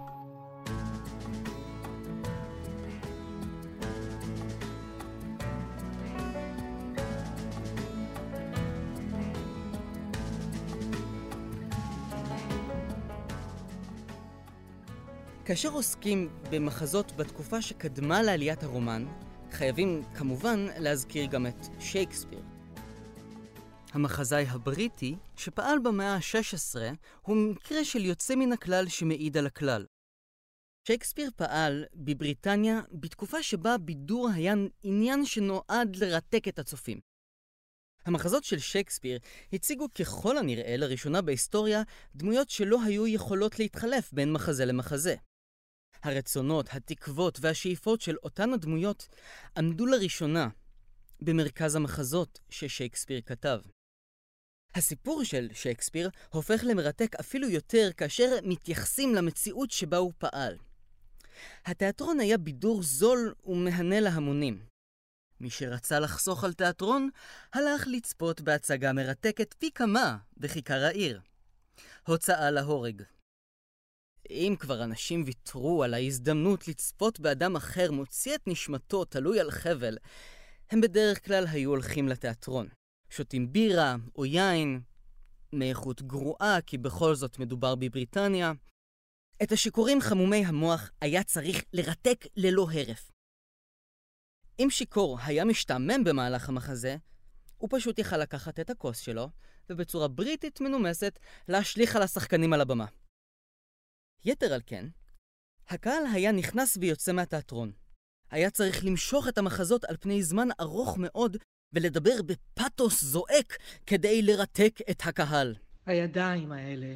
כאשר 15.45 15.69
עוסקים 15.71 16.29
במחזות 16.49 17.11
בתקופה 17.17 17.61
שקדמה 17.61 18.21
לעליית 18.21 18.63
הרומן, 18.63 19.05
חייבים 19.51 20.03
כמובן 20.15 20.67
להזכיר 20.77 21.25
גם 21.25 21.47
את 21.47 21.67
שייקספיר. 21.79 22.50
המחזאי 23.91 24.43
הבריטי, 24.43 25.15
שפעל 25.36 25.79
במאה 25.83 26.15
ה-16, 26.15 26.75
הוא 27.21 27.38
מקרה 27.38 27.86
של 27.86 28.05
יוצא 28.05 28.36
מן 28.36 28.51
הכלל 28.51 28.88
שמעיד 28.88 29.38
על 29.38 29.45
הכלל. 29.45 29.86
שייקספיר 30.88 31.31
פעל 31.36 31.86
בבריטניה 31.93 32.81
בתקופה 32.91 33.43
שבה 33.43 33.77
בידור 33.77 34.29
היה 34.29 34.53
עניין 34.83 35.25
שנועד 35.25 35.95
לרתק 35.95 36.48
את 36.48 36.60
הצופים. 36.60 37.00
המחזות 38.05 38.43
של 38.43 38.60
שייקספיר 38.60 39.19
הציגו 39.53 39.88
ככל 40.00 40.38
הנראה 40.38 40.77
לראשונה 40.77 41.21
בהיסטוריה 41.21 41.83
דמויות 42.15 42.50
שלא 42.50 42.83
היו 42.83 43.07
יכולות 43.07 43.60
להתחלף 43.60 44.13
בין 44.13 44.33
מחזה 44.33 44.65
למחזה. 44.65 45.15
הרצונות, 46.03 46.69
התקוות 46.71 47.38
והשאיפות 47.41 48.01
של 48.01 48.15
אותן 48.24 48.53
הדמויות 48.53 49.07
עמדו 49.57 49.86
לראשונה 49.86 50.50
במרכז 51.21 51.75
המחזות 51.75 52.39
ששייקספיר 52.50 53.21
כתב. 53.25 53.60
הסיפור 54.75 55.23
של 55.23 55.47
שייקספיר 55.53 56.09
הופך 56.29 56.61
למרתק 56.63 57.15
אפילו 57.19 57.49
יותר 57.49 57.89
כאשר 57.97 58.35
מתייחסים 58.43 59.15
למציאות 59.15 59.71
שבה 59.71 59.97
הוא 59.97 60.13
פעל. 60.17 60.57
התיאטרון 61.65 62.19
היה 62.19 62.37
בידור 62.37 62.83
זול 62.83 63.33
ומהנה 63.45 63.99
להמונים. 63.99 64.65
מי 65.39 65.49
שרצה 65.49 65.99
לחסוך 65.99 66.43
על 66.43 66.53
תיאטרון, 66.53 67.09
הלך 67.53 67.87
לצפות 67.87 68.41
בהצגה 68.41 68.93
מרתקת 68.93 69.55
פי 69.59 69.71
כמה 69.71 70.17
בכיכר 70.37 70.83
העיר. 70.83 71.21
הוצאה 72.07 72.51
להורג. 72.51 73.03
אם 74.29 74.55
כבר 74.59 74.83
אנשים 74.83 75.23
ויתרו 75.25 75.83
על 75.83 75.93
ההזדמנות 75.93 76.67
לצפות 76.67 77.19
באדם 77.19 77.55
אחר 77.55 77.91
מוציא 77.91 78.35
את 78.35 78.47
נשמתו 78.47 79.05
תלוי 79.05 79.39
על 79.39 79.51
חבל, 79.51 79.97
הם 80.69 80.81
בדרך 80.81 81.25
כלל 81.25 81.47
היו 81.47 81.69
הולכים 81.69 82.07
לתיאטרון. 82.07 82.67
שותים 83.11 83.53
בירה 83.53 83.95
או 84.15 84.25
יין, 84.25 84.81
מאיכות 85.53 86.01
גרועה, 86.01 86.61
כי 86.65 86.77
בכל 86.77 87.15
זאת 87.15 87.39
מדובר 87.39 87.75
בבריטניה. 87.75 88.51
את 89.43 89.51
השיכורים 89.51 90.01
חמומי 90.01 90.45
המוח 90.45 90.91
היה 91.01 91.23
צריך 91.23 91.63
לרתק 91.73 92.25
ללא 92.35 92.67
הרף. 92.71 93.11
אם 94.59 94.67
שיכור 94.69 95.17
היה 95.21 95.45
משתעמם 95.45 96.03
במהלך 96.05 96.49
המחזה, 96.49 96.95
הוא 97.57 97.69
פשוט 97.71 97.99
יכל 97.99 98.17
לקחת 98.17 98.59
את 98.59 98.69
הכוס 98.69 98.99
שלו, 98.99 99.29
ובצורה 99.69 100.07
בריטית 100.07 100.61
מנומסת 100.61 101.19
להשליך 101.47 101.95
על 101.95 102.01
השחקנים 102.01 102.53
על 102.53 102.61
הבמה. 102.61 102.85
יתר 104.25 104.53
על 104.53 104.61
כן, 104.65 104.85
הקהל 105.67 106.03
היה 106.13 106.31
נכנס 106.31 106.77
ויוצא 106.77 107.11
מהתיאטרון. 107.11 107.71
היה 108.29 108.51
צריך 108.51 108.85
למשוך 108.85 109.27
את 109.27 109.37
המחזות 109.37 109.83
על 109.83 109.97
פני 109.97 110.23
זמן 110.23 110.47
ארוך 110.59 110.97
מאוד 110.97 111.37
ולדבר 111.73 112.21
בפתוס 112.25 113.03
זועק 113.03 113.57
כדי 113.85 114.21
לרתק 114.21 114.79
את 114.91 115.01
הקהל. 115.05 115.55
הידיים 115.85 116.51
האלה 116.51 116.93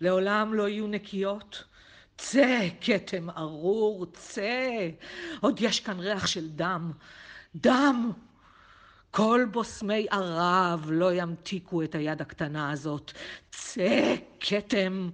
לעולם 0.00 0.54
לא 0.54 0.68
יהיו 0.68 0.86
נקיות. 0.86 1.64
צא, 2.18 2.68
כתם 2.80 3.30
ארור, 3.30 4.06
צא. 4.12 4.88
עוד 5.40 5.60
יש 5.60 5.80
כאן 5.80 6.00
ריח 6.00 6.26
של 6.26 6.48
דם. 6.48 6.92
דם! 7.56 8.12
כל 9.10 9.46
בושמי 9.52 10.06
ערב 10.10 10.90
לא 10.90 11.12
ימתיקו 11.12 11.82
את 11.82 11.94
היד 11.94 12.20
הקטנה 12.20 12.70
הזאת. 12.70 13.12
צא, 13.50 14.14
כתם! 14.40 15.10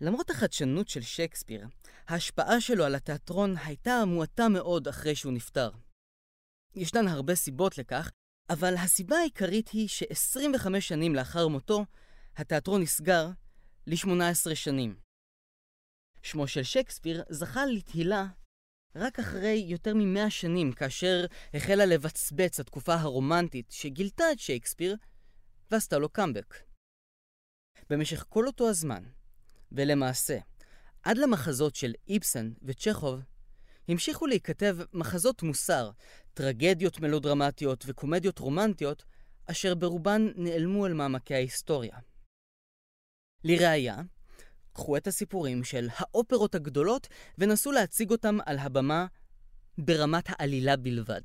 למרות 0.00 0.30
החדשנות 0.30 0.88
של 0.88 1.00
שייקספיר, 1.00 1.66
ההשפעה 2.08 2.60
שלו 2.60 2.84
על 2.84 2.94
התיאטרון 2.94 3.54
הייתה 3.64 4.04
מועטה 4.04 4.48
מאוד 4.48 4.88
אחרי 4.88 5.14
שהוא 5.14 5.32
נפטר. 5.32 5.70
ישנן 6.78 7.08
הרבה 7.08 7.34
סיבות 7.34 7.78
לכך, 7.78 8.10
אבל 8.50 8.74
הסיבה 8.76 9.16
העיקרית 9.16 9.68
היא 9.68 9.88
ש-25 9.88 10.80
שנים 10.80 11.14
לאחר 11.14 11.48
מותו, 11.48 11.84
התיאטרון 12.36 12.82
נסגר 12.82 13.28
ל-18 13.86 14.54
שנים. 14.54 14.96
שמו 16.22 16.48
של 16.48 16.62
שייקספיר 16.62 17.22
זכה 17.30 17.66
לתהילה 17.66 18.26
רק 18.94 19.18
אחרי 19.18 19.64
יותר 19.68 19.94
מ-100 19.94 20.30
שנים, 20.30 20.72
כאשר 20.72 21.26
החלה 21.54 21.86
לבצבץ 21.86 22.60
התקופה 22.60 22.94
הרומנטית 22.94 23.70
שגילתה 23.70 24.24
את 24.32 24.38
שייקספיר 24.38 24.96
ועשתה 25.70 25.98
לו 25.98 26.08
קאמבק. 26.08 26.54
במשך 27.90 28.24
כל 28.28 28.46
אותו 28.46 28.68
הזמן, 28.68 29.04
ולמעשה, 29.72 30.38
עד 31.02 31.18
למחזות 31.18 31.74
של 31.74 31.92
איבסן 32.08 32.52
וצ'כוב, 32.62 33.20
המשיכו 33.88 34.26
להיכתב 34.26 34.76
מחזות 34.92 35.42
מוסר, 35.42 35.90
טרגדיות 36.34 37.00
מלודרמטיות 37.00 37.84
וקומדיות 37.86 38.38
רומנטיות, 38.38 39.04
אשר 39.46 39.74
ברובן 39.74 40.22
נעלמו 40.36 40.86
אל 40.86 40.92
מעמקי 40.92 41.34
ההיסטוריה. 41.34 41.98
לראיה, 43.44 44.02
לקחו 44.70 44.96
את 44.96 45.06
הסיפורים 45.06 45.64
של 45.64 45.88
האופרות 45.96 46.54
הגדולות 46.54 47.08
ונסו 47.38 47.72
להציג 47.72 48.10
אותם 48.10 48.38
על 48.46 48.58
הבמה 48.58 49.06
ברמת 49.78 50.24
העלילה 50.28 50.76
בלבד. 50.76 51.20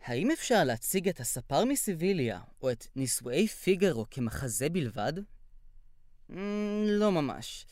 האם 0.00 0.30
אפשר 0.30 0.64
להציג 0.64 1.08
את 1.08 1.20
הספר 1.20 1.64
מסיביליה 1.64 2.40
או 2.62 2.70
את 2.70 2.86
נישואי 2.96 3.48
פיגארו 3.48 4.06
כמחזה 4.10 4.68
בלבד? 4.68 5.12
Mm, 6.30 6.34
לא 6.86 7.12
ממש. 7.12 7.66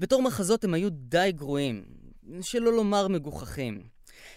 בתור 0.00 0.22
מחזות 0.22 0.64
הם 0.64 0.74
היו 0.74 0.90
די 0.90 1.32
גרועים, 1.34 2.03
שלא 2.40 2.72
לומר 2.72 3.08
מגוחכים. 3.08 3.88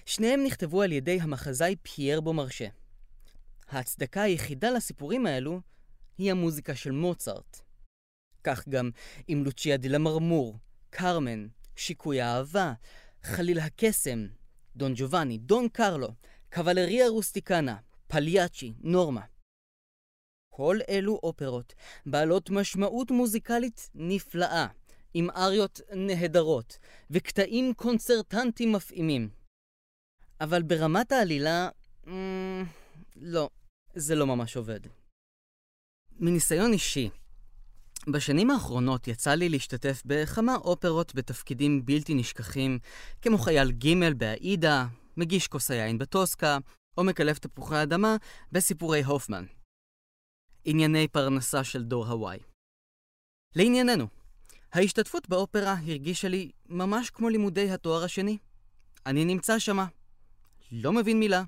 שניהם 0.06 0.44
נכתבו 0.44 0.82
על 0.82 0.91
ידי 0.91 1.22
המחזאי 1.22 1.75
פייר 1.82 2.22
בומרשה. 2.22 2.67
ההצדקה 3.67 4.22
היחידה 4.22 4.72
לסיפורים 4.72 5.25
האלו 5.25 5.62
היא 6.17 6.32
המוזיקה 6.32 6.75
של 6.75 6.91
מוצרט. 6.91 7.62
כך 8.44 8.67
גם 8.67 8.89
עם 9.27 9.44
לוצ'יה 9.44 9.77
דה 9.77 9.89
למרמור, 9.89 10.60
קרמן, 10.89 11.48
שיקוי 11.75 12.22
האהבה, 12.22 12.74
חליל 13.24 13.60
הקסם, 13.60 14.27
דון 14.75 14.94
ג'ובאני, 14.96 15.38
דון 15.38 15.70
קרלו, 15.70 16.13
קבלריה 16.50 17.08
רוסטיקנה, 17.08 17.77
פליאצ'י, 18.08 18.74
נורמה. 18.79 19.22
כל 20.50 20.79
אלו 20.89 21.20
אופרות 21.24 21.74
בעלות 22.06 22.50
משמעות 22.50 23.12
מוזיקלית 23.12 23.89
נפלאה, 23.96 24.67
עם 25.14 25.30
אריות 25.30 25.82
נהדרות 25.96 26.78
וקטעים 27.10 27.74
קונצרטנטיים 27.74 28.72
מפעימים. 28.72 29.30
אבל 30.42 30.64
ברמת 30.64 31.12
העלילה, 31.12 31.70
mm, 32.06 32.10
לא, 33.16 33.50
זה 33.96 34.16
לא 34.16 34.28
ממש 34.28 34.58
עובד. 34.58 34.80
מניסיון 36.20 36.74
אישי, 36.74 37.10
בשנים 38.14 38.50
האחרונות 38.52 39.08
יצא 39.08 39.34
לי 39.34 39.50
להשתתף 39.50 40.02
בכמה 40.06 40.56
אופרות 40.56 41.16
בתפקידים 41.16 41.86
בלתי 41.86 42.14
נשכחים, 42.14 42.80
כמו 43.22 43.38
חייל 43.38 43.72
ג' 43.72 44.18
באעידה, 44.18 44.88
מגיש 45.18 45.48
כוס 45.48 45.72
היין 45.72 45.98
בטוסקה, 45.98 46.58
או 46.98 47.04
מקלף 47.04 47.40
תפוחי 47.40 47.84
אדמה 47.84 48.16
בסיפורי 48.52 49.04
הופמן. 49.04 49.46
ענייני 50.66 51.08
פרנסה 51.08 51.64
של 51.64 51.84
דור 51.84 52.08
הוואי. 52.08 52.40
לענייננו, 53.56 54.08
ההשתתפות 54.74 55.30
באופרה 55.30 55.76
הרגישה 55.88 56.28
לי 56.28 56.52
ממש 56.70 57.10
כמו 57.10 57.30
לימודי 57.30 57.72
התואר 57.72 58.04
השני. 58.04 58.38
אני 59.06 59.26
נמצא 59.26 59.60
שמה. 59.60 59.86
לא 60.72 60.94
מבין 60.94 61.20
מילה. 61.20 61.44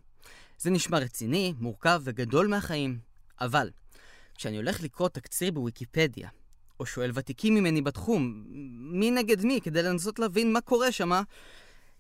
זה 0.60 0.70
נשמע 0.70 0.98
רציני, 0.98 1.54
מורכב 1.60 2.02
וגדול 2.04 2.48
מהחיים. 2.48 3.00
אבל, 3.42 3.70
כשאני 4.36 4.58
הולך 4.58 4.84
לקרוא 4.84 5.10
תקציר 5.10 5.52
בוויקיפדיה, 5.52 6.30
או 6.80 6.86
שואל 6.86 7.12
ותיקים 7.14 7.56
ממני 7.56 7.82
בתחום, 7.82 8.44
מי 8.80 9.12
נגד 9.12 9.46
מי, 9.46 9.60
כדי 9.64 9.84
לנסות 9.84 10.20
להבין 10.20 10.54
מה 10.54 10.62
קורה 10.62 10.92
שמה, 10.92 11.22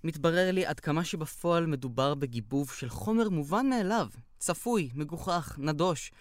מתברר 0.03 0.51
לי 0.51 0.65
עד 0.65 0.79
כמה 0.79 1.03
שבפועל 1.03 1.65
מדובר 1.65 2.15
בגיבוב 2.15 2.71
של 2.71 2.89
חומר 2.89 3.29
מובן 3.29 3.69
מאליו, 3.69 4.07
צפוי, 4.39 4.89
מגוחך, 4.93 5.55
נדוש, 5.57 6.11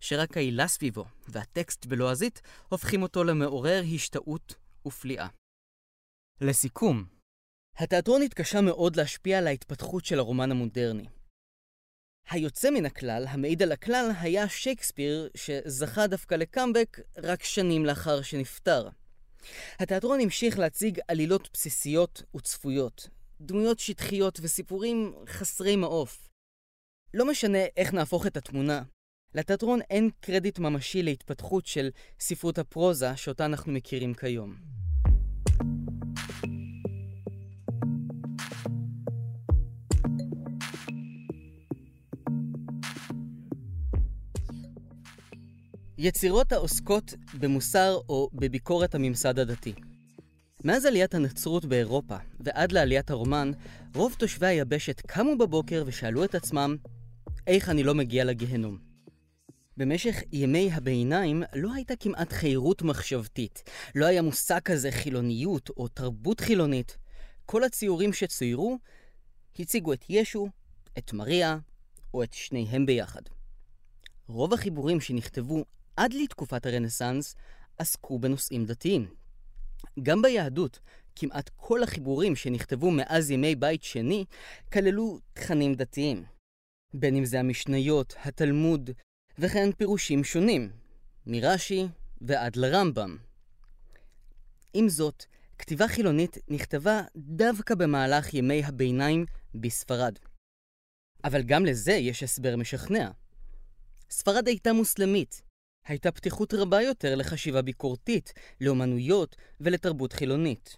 שרק 0.00 0.36
העילה 0.36 0.68
סביבו 0.68 1.04
והטקסט 1.28 1.86
בלועזית 1.86 2.42
הופכים 2.68 3.02
אותו 3.02 3.24
למעורר 3.24 3.82
השתאות 3.94 4.54
ופליאה. 4.86 5.28
לסיכום, 6.40 7.04
התיאטרון 7.76 8.22
התקשה 8.22 8.60
מאוד 8.60 8.96
להשפיע 8.96 9.38
על 9.38 9.46
ההתפתחות 9.46 10.04
של 10.04 10.18
הרומן 10.18 10.50
המודרני. 10.50 11.06
היוצא 12.30 12.70
מן 12.70 12.86
הכלל, 12.86 13.26
המעיד 13.28 13.62
על 13.62 13.72
הכלל, 13.72 14.10
היה 14.20 14.48
שייקספיר, 14.48 15.28
שזכה 15.34 16.06
דווקא 16.06 16.34
לקאמבק 16.34 17.00
רק 17.16 17.44
שנים 17.44 17.84
לאחר 17.84 18.22
שנפטר. 18.22 18.88
התיאטרון 19.78 20.20
המשיך 20.20 20.58
להציג 20.58 21.00
עלילות 21.08 21.48
בסיסיות 21.52 22.22
וצפויות, 22.36 23.08
דמויות 23.40 23.78
שטחיות 23.78 24.38
וסיפורים 24.42 25.14
חסרי 25.26 25.76
מעוף. 25.76 26.25
לא 27.16 27.30
משנה 27.30 27.58
איך 27.76 27.94
נהפוך 27.94 28.26
את 28.26 28.36
התמונה, 28.36 28.82
לתיאטרון 29.34 29.80
אין 29.90 30.10
קרדיט 30.20 30.58
ממשי 30.58 31.02
להתפתחות 31.02 31.66
של 31.66 31.90
ספרות 32.20 32.58
הפרוזה 32.58 33.16
שאותה 33.16 33.44
אנחנו 33.44 33.72
מכירים 33.72 34.14
כיום. 34.14 34.54
יצירות 45.98 46.52
העוסקות 46.52 47.14
במוסר 47.40 47.98
או 48.08 48.30
בביקורת 48.32 48.94
הממסד 48.94 49.38
הדתי. 49.38 49.72
מאז 50.64 50.84
עליית 50.84 51.14
הנצרות 51.14 51.64
באירופה 51.64 52.16
ועד 52.40 52.72
לעליית 52.72 53.10
הרומן, 53.10 53.50
רוב 53.94 54.14
תושבי 54.18 54.46
היבשת 54.46 55.00
קמו 55.00 55.38
בבוקר 55.38 55.84
ושאלו 55.86 56.24
את 56.24 56.34
עצמם, 56.34 56.76
איך 57.46 57.68
אני 57.68 57.82
לא 57.82 57.94
מגיע 57.94 58.24
לגיהנום? 58.24 58.78
במשך 59.76 60.16
ימי 60.32 60.70
הביניים 60.72 61.42
לא 61.54 61.74
הייתה 61.74 61.96
כמעט 61.96 62.32
חירות 62.32 62.82
מחשבתית. 62.82 63.62
לא 63.94 64.06
היה 64.06 64.22
מושג 64.22 64.60
כזה 64.60 64.90
חילוניות 64.90 65.70
או 65.76 65.88
תרבות 65.88 66.40
חילונית. 66.40 66.98
כל 67.46 67.64
הציורים 67.64 68.12
שצוירו 68.12 68.78
הציגו 69.58 69.92
את 69.92 70.04
ישו, 70.08 70.48
את 70.98 71.12
מריה 71.12 71.58
או 72.14 72.22
את 72.22 72.32
שניהם 72.32 72.86
ביחד. 72.86 73.22
רוב 74.28 74.54
החיבורים 74.54 75.00
שנכתבו 75.00 75.64
עד 75.96 76.14
לתקופת 76.14 76.66
הרנסאנס 76.66 77.34
עסקו 77.78 78.18
בנושאים 78.18 78.64
דתיים. 78.64 79.06
גם 80.02 80.22
ביהדות, 80.22 80.78
כמעט 81.16 81.50
כל 81.56 81.82
החיבורים 81.82 82.36
שנכתבו 82.36 82.90
מאז 82.90 83.30
ימי 83.30 83.54
בית 83.54 83.82
שני 83.82 84.24
כללו 84.72 85.18
תכנים 85.34 85.74
דתיים. 85.74 86.35
בין 86.98 87.16
אם 87.16 87.24
זה 87.24 87.40
המשניות, 87.40 88.14
התלמוד, 88.24 88.90
וכן 89.38 89.72
פירושים 89.72 90.24
שונים, 90.24 90.70
מרש"י 91.26 91.86
ועד 92.20 92.56
לרמב"ם. 92.56 93.16
עם 94.74 94.88
זאת, 94.88 95.24
כתיבה 95.58 95.88
חילונית 95.88 96.38
נכתבה 96.48 97.02
דווקא 97.16 97.74
במהלך 97.74 98.34
ימי 98.34 98.64
הביניים 98.64 99.26
בספרד. 99.54 100.18
אבל 101.24 101.42
גם 101.42 101.64
לזה 101.64 101.92
יש 101.92 102.22
הסבר 102.22 102.56
משכנע. 102.56 103.10
ספרד 104.10 104.48
הייתה 104.48 104.72
מוסלמית. 104.72 105.42
הייתה 105.86 106.12
פתיחות 106.12 106.54
רבה 106.54 106.82
יותר 106.82 107.14
לחשיבה 107.14 107.62
ביקורתית, 107.62 108.32
לאומנויות 108.60 109.36
ולתרבות 109.60 110.12
חילונית. 110.12 110.76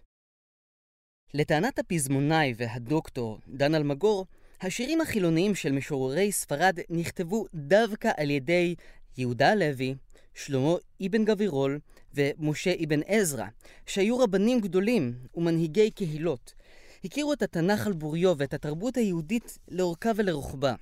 לטענת 1.34 1.78
הפזמונאי 1.78 2.54
והדוקטור 2.56 3.38
דן 3.48 3.74
אלמגור, 3.74 4.26
השירים 4.60 5.00
החילוניים 5.00 5.54
של 5.54 5.72
משוררי 5.72 6.32
ספרד 6.32 6.78
נכתבו 6.90 7.46
דווקא 7.54 8.10
על 8.16 8.30
ידי 8.30 8.74
יהודה 9.18 9.52
הלוי, 9.52 9.94
שלמה 10.34 10.74
אבן 11.06 11.24
גבירול 11.24 11.80
ומשה 12.14 12.74
אבן 12.84 13.00
עזרא, 13.06 13.46
שהיו 13.86 14.18
רבנים 14.18 14.60
גדולים 14.60 15.14
ומנהיגי 15.34 15.90
קהילות. 15.90 16.54
הכירו 17.04 17.32
את 17.32 17.42
התנ"ך 17.42 17.86
על 17.86 17.92
בוריו 17.92 18.34
ואת 18.38 18.54
התרבות 18.54 18.96
היהודית 18.96 19.58
לאורכה 19.68 20.10
ולרוחבה. 20.16 20.74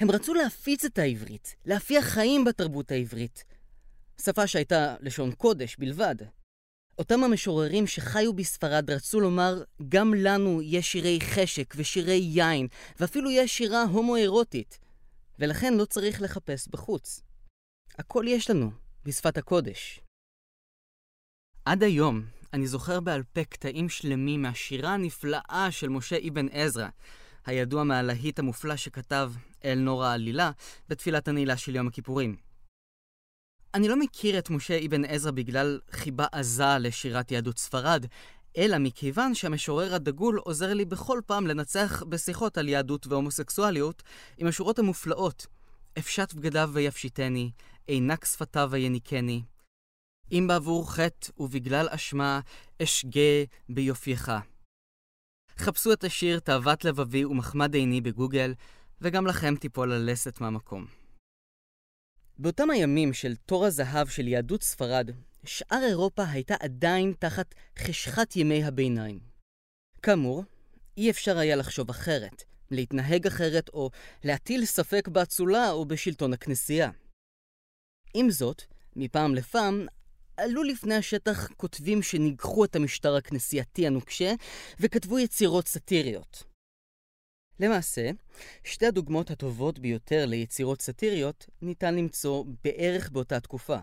הם 0.00 0.10
רצו 0.10 0.34
להפיץ 0.34 0.84
את 0.84 0.98
העברית, 0.98 1.54
להפיח 1.64 2.04
חיים 2.04 2.44
בתרבות 2.44 2.90
העברית. 2.90 3.44
שפה 4.20 4.46
שהייתה 4.46 4.96
לשון 5.00 5.32
קודש 5.32 5.76
בלבד. 5.76 6.16
אותם 6.98 7.24
המשוררים 7.24 7.86
שחיו 7.86 8.32
בספרד 8.32 8.90
רצו 8.90 9.20
לומר, 9.20 9.62
גם 9.88 10.14
לנו 10.14 10.62
יש 10.62 10.92
שירי 10.92 11.18
חשק 11.20 11.74
ושירי 11.76 12.20
יין, 12.22 12.66
ואפילו 13.00 13.30
יש 13.30 13.58
שירה 13.58 13.82
הומואירוטית, 13.82 14.78
ולכן 15.38 15.74
לא 15.74 15.84
צריך 15.84 16.22
לחפש 16.22 16.68
בחוץ. 16.68 17.22
הכל 17.98 18.24
יש 18.28 18.50
לנו, 18.50 18.70
בשפת 19.04 19.36
הקודש. 19.36 20.00
עד 21.64 21.82
היום 21.82 22.22
אני 22.52 22.66
זוכר 22.66 23.00
בעל 23.00 23.22
פה 23.22 23.44
קטעים 23.44 23.88
שלמים 23.88 24.42
מהשירה 24.42 24.94
הנפלאה 24.94 25.68
של 25.70 25.88
משה 25.88 26.16
אבן 26.28 26.48
עזרא, 26.48 26.88
הידוע 27.46 27.84
מהלהיט 27.84 28.38
המופלא 28.38 28.76
שכתב 28.76 29.32
אל 29.64 29.78
נורא 29.78 30.12
עלילה 30.14 30.50
בתפילת 30.88 31.28
הנעילה 31.28 31.56
של 31.56 31.76
יום 31.76 31.86
הכיפורים. 31.86 32.51
אני 33.74 33.88
לא 33.88 33.96
מכיר 33.96 34.38
את 34.38 34.50
משה 34.50 34.78
אבן 34.86 35.04
עזרא 35.04 35.30
בגלל 35.30 35.80
חיבה 35.90 36.26
עזה 36.32 36.78
לשירת 36.80 37.32
יהדות 37.32 37.58
ספרד, 37.58 38.06
אלא 38.56 38.78
מכיוון 38.78 39.34
שהמשורר 39.34 39.94
הדגול 39.94 40.38
עוזר 40.38 40.74
לי 40.74 40.84
בכל 40.84 41.20
פעם 41.26 41.46
לנצח 41.46 42.02
בשיחות 42.02 42.58
על 42.58 42.68
יהדות 42.68 43.06
והומוסקסואליות 43.06 44.02
עם 44.38 44.46
השורות 44.46 44.78
המופלאות 44.78 45.46
אפשט 45.98 46.32
בגדיו 46.34 46.70
ויפשיטני, 46.72 47.50
עינק 47.86 48.24
שפתיו 48.24 48.68
ויניקני. 48.72 49.42
אם 50.32 50.46
בעבור 50.48 50.92
חטא 50.92 51.30
ובגלל 51.38 51.88
אשמה 51.90 52.40
אשגה 52.82 53.44
ביופייך. 53.68 54.32
חפשו 55.58 55.92
את 55.92 56.04
השיר 56.04 56.38
תאוות 56.38 56.84
לבבי 56.84 57.24
ומחמד 57.24 57.74
עיני 57.74 58.00
בגוגל, 58.00 58.54
וגם 59.00 59.26
לכם 59.26 59.56
תיפול 59.56 59.92
הלסת 59.92 60.40
מהמקום. 60.40 61.01
באותם 62.42 62.70
הימים 62.70 63.12
של 63.12 63.36
תור 63.36 63.66
הזהב 63.66 64.08
של 64.08 64.28
יהדות 64.28 64.62
ספרד, 64.62 65.10
שאר 65.44 65.82
אירופה 65.86 66.22
הייתה 66.28 66.54
עדיין 66.60 67.14
תחת 67.18 67.54
חשכת 67.78 68.36
ימי 68.36 68.64
הביניים. 68.64 69.20
כאמור, 70.02 70.44
אי 70.96 71.10
אפשר 71.10 71.38
היה 71.38 71.56
לחשוב 71.56 71.90
אחרת, 71.90 72.42
להתנהג 72.70 73.26
אחרת 73.26 73.68
או 73.68 73.90
להטיל 74.24 74.64
ספק 74.64 75.08
באצולה 75.08 75.70
או 75.70 75.84
בשלטון 75.84 76.32
הכנסייה. 76.32 76.90
עם 78.14 78.30
זאת, 78.30 78.62
מפעם 78.96 79.34
לפעם 79.34 79.86
עלו 80.36 80.62
לפני 80.62 80.94
השטח 80.94 81.48
כותבים 81.56 82.02
שניגחו 82.02 82.64
את 82.64 82.76
המשטר 82.76 83.16
הכנסייתי 83.16 83.86
הנוקשה 83.86 84.34
וכתבו 84.80 85.18
יצירות 85.18 85.68
סאטיריות. 85.68 86.51
למעשה, 87.60 88.10
שתי 88.64 88.86
הדוגמאות 88.86 89.30
הטובות 89.30 89.78
ביותר 89.78 90.26
ליצירות 90.26 90.82
סאטיריות 90.82 91.46
ניתן 91.62 91.94
למצוא 91.94 92.44
בערך 92.64 93.10
באותה 93.10 93.40
תקופה. 93.40 93.78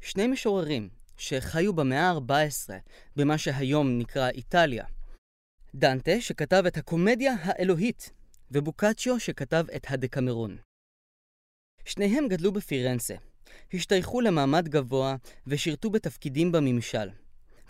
שני 0.00 0.26
משוררים 0.26 0.88
שחיו 1.16 1.72
במאה 1.72 2.10
ה-14 2.10 2.70
במה 3.16 3.38
שהיום 3.38 3.98
נקרא 3.98 4.28
איטליה. 4.30 4.84
דנטה 5.74 6.20
שכתב 6.20 6.62
את 6.66 6.76
הקומדיה 6.76 7.32
האלוהית, 7.42 8.10
ובוקצ'יו 8.50 9.20
שכתב 9.20 9.64
את 9.76 9.86
הדקמרון. 9.88 10.56
שניהם 11.84 12.28
גדלו 12.28 12.52
בפירנצה, 12.52 13.14
השתייכו 13.74 14.20
למעמד 14.20 14.68
גבוה 14.68 15.16
ושירתו 15.46 15.90
בתפקידים 15.90 16.52
בממשל, 16.52 17.10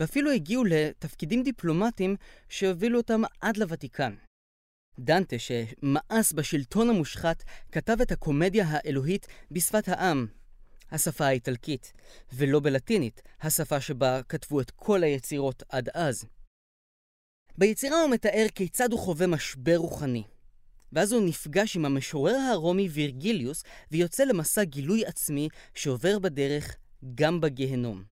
ואפילו 0.00 0.30
הגיעו 0.30 0.64
לתפקידים 0.64 1.42
דיפלומטיים 1.42 2.16
שהובילו 2.48 2.98
אותם 2.98 3.22
עד 3.40 3.56
לוותיקן. 3.56 4.14
דנטה, 4.98 5.36
שמאס 5.38 6.32
בשלטון 6.32 6.90
המושחת, 6.90 7.42
כתב 7.72 7.96
את 8.02 8.12
הקומדיה 8.12 8.64
האלוהית 8.68 9.26
בשפת 9.50 9.88
העם, 9.88 10.26
השפה 10.90 11.26
האיטלקית, 11.26 11.92
ולא 12.32 12.60
בלטינית, 12.60 13.22
השפה 13.40 13.80
שבה 13.80 14.22
כתבו 14.22 14.60
את 14.60 14.70
כל 14.70 15.02
היצירות 15.02 15.62
עד 15.68 15.88
אז. 15.94 16.24
ביצירה 17.58 18.00
הוא 18.00 18.10
מתאר 18.10 18.46
כיצד 18.54 18.92
הוא 18.92 19.00
חווה 19.00 19.26
משבר 19.26 19.76
רוחני. 19.76 20.22
ואז 20.92 21.12
הוא 21.12 21.28
נפגש 21.28 21.76
עם 21.76 21.84
המשורר 21.84 22.36
הרומי 22.36 22.88
וירגיליוס 22.88 23.64
ויוצא 23.90 24.24
למסע 24.24 24.64
גילוי 24.64 25.06
עצמי 25.06 25.48
שעובר 25.74 26.18
בדרך 26.18 26.76
גם 27.14 27.40
בגיהנום. 27.40 28.11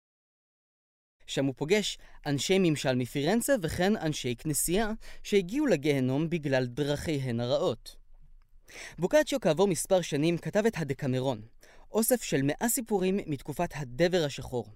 שם 1.28 1.46
הוא 1.46 1.54
פוגש 1.58 1.98
אנשי 2.26 2.58
ממשל 2.60 2.96
מפירנצה 2.96 3.56
וכן 3.62 3.98
אנשי 3.98 4.36
כנסייה 4.38 4.92
שהגיעו 5.24 5.66
לגיהנום 5.66 6.30
בגלל 6.30 6.66
דרכיהן 6.66 7.40
הרעות. 7.40 7.96
בוקצ'יו 9.00 9.42
כעבור 9.42 9.68
מספר 9.68 10.02
שנים 10.02 10.38
כתב 10.38 10.66
את 10.66 10.74
הדקמרון, 10.78 11.42
אוסף 11.92 12.24
של 12.24 12.42
מאה 12.44 12.70
סיפורים 12.70 13.20
מתקופת 13.26 13.70
הדבר 13.76 14.24
השחור. 14.26 14.68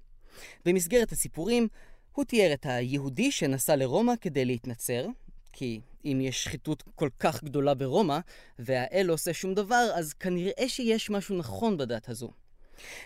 במסגרת 0.66 1.12
הסיפורים 1.12 1.68
הוא 2.14 2.26
תיאר 2.26 2.54
את 2.54 2.66
היהודי 2.66 3.32
שנסע 3.32 3.76
לרומא 3.76 4.14
כדי 4.22 4.46
להתנצר, 4.46 5.06
כי 5.54 5.80
אם 6.06 6.20
יש 6.22 6.44
שחיתות 6.44 6.84
כל 6.96 7.10
כך 7.20 7.44
גדולה 7.44 7.74
ברומא, 7.74 8.20
והאל 8.60 9.06
לא 9.08 9.14
עושה 9.14 9.34
שום 9.34 9.54
דבר, 9.54 9.90
אז 9.96 10.14
כנראה 10.14 10.70
שיש 10.70 11.10
משהו 11.10 11.38
נכון 11.38 11.78
בדת 11.78 12.10
הזו. 12.10 12.32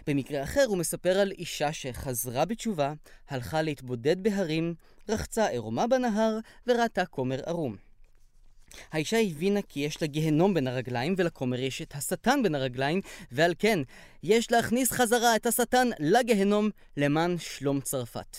במקרה 0.07 0.43
אחר 0.43 0.63
הוא 0.67 0.77
מספר 0.77 1.19
על 1.19 1.31
אישה 1.31 1.73
שחזרה 1.73 2.45
בתשובה, 2.45 2.93
הלכה 3.29 3.62
להתבודד 3.62 4.23
בהרים, 4.23 4.73
רחצה 5.10 5.47
עירומה 5.47 5.88
בנהר 5.88 6.39
וראתה 6.67 7.05
כומר 7.05 7.39
ערום. 7.45 7.75
האישה 8.91 9.19
הבינה 9.19 9.62
כי 9.62 9.79
יש 9.79 10.01
לה 10.01 10.07
גיהנום 10.07 10.53
בין 10.53 10.67
הרגליים 10.67 11.15
ולכומר 11.17 11.60
יש 11.60 11.81
את 11.81 11.95
השטן 11.95 12.43
בין 12.43 12.55
הרגליים, 12.55 13.01
ועל 13.31 13.53
כן 13.60 13.79
יש 14.23 14.51
להכניס 14.51 14.91
חזרה 14.91 15.36
את 15.36 15.45
השטן 15.45 15.88
לגיהנום 15.99 16.69
למען 16.97 17.38
שלום 17.38 17.81
צרפת. 17.81 18.38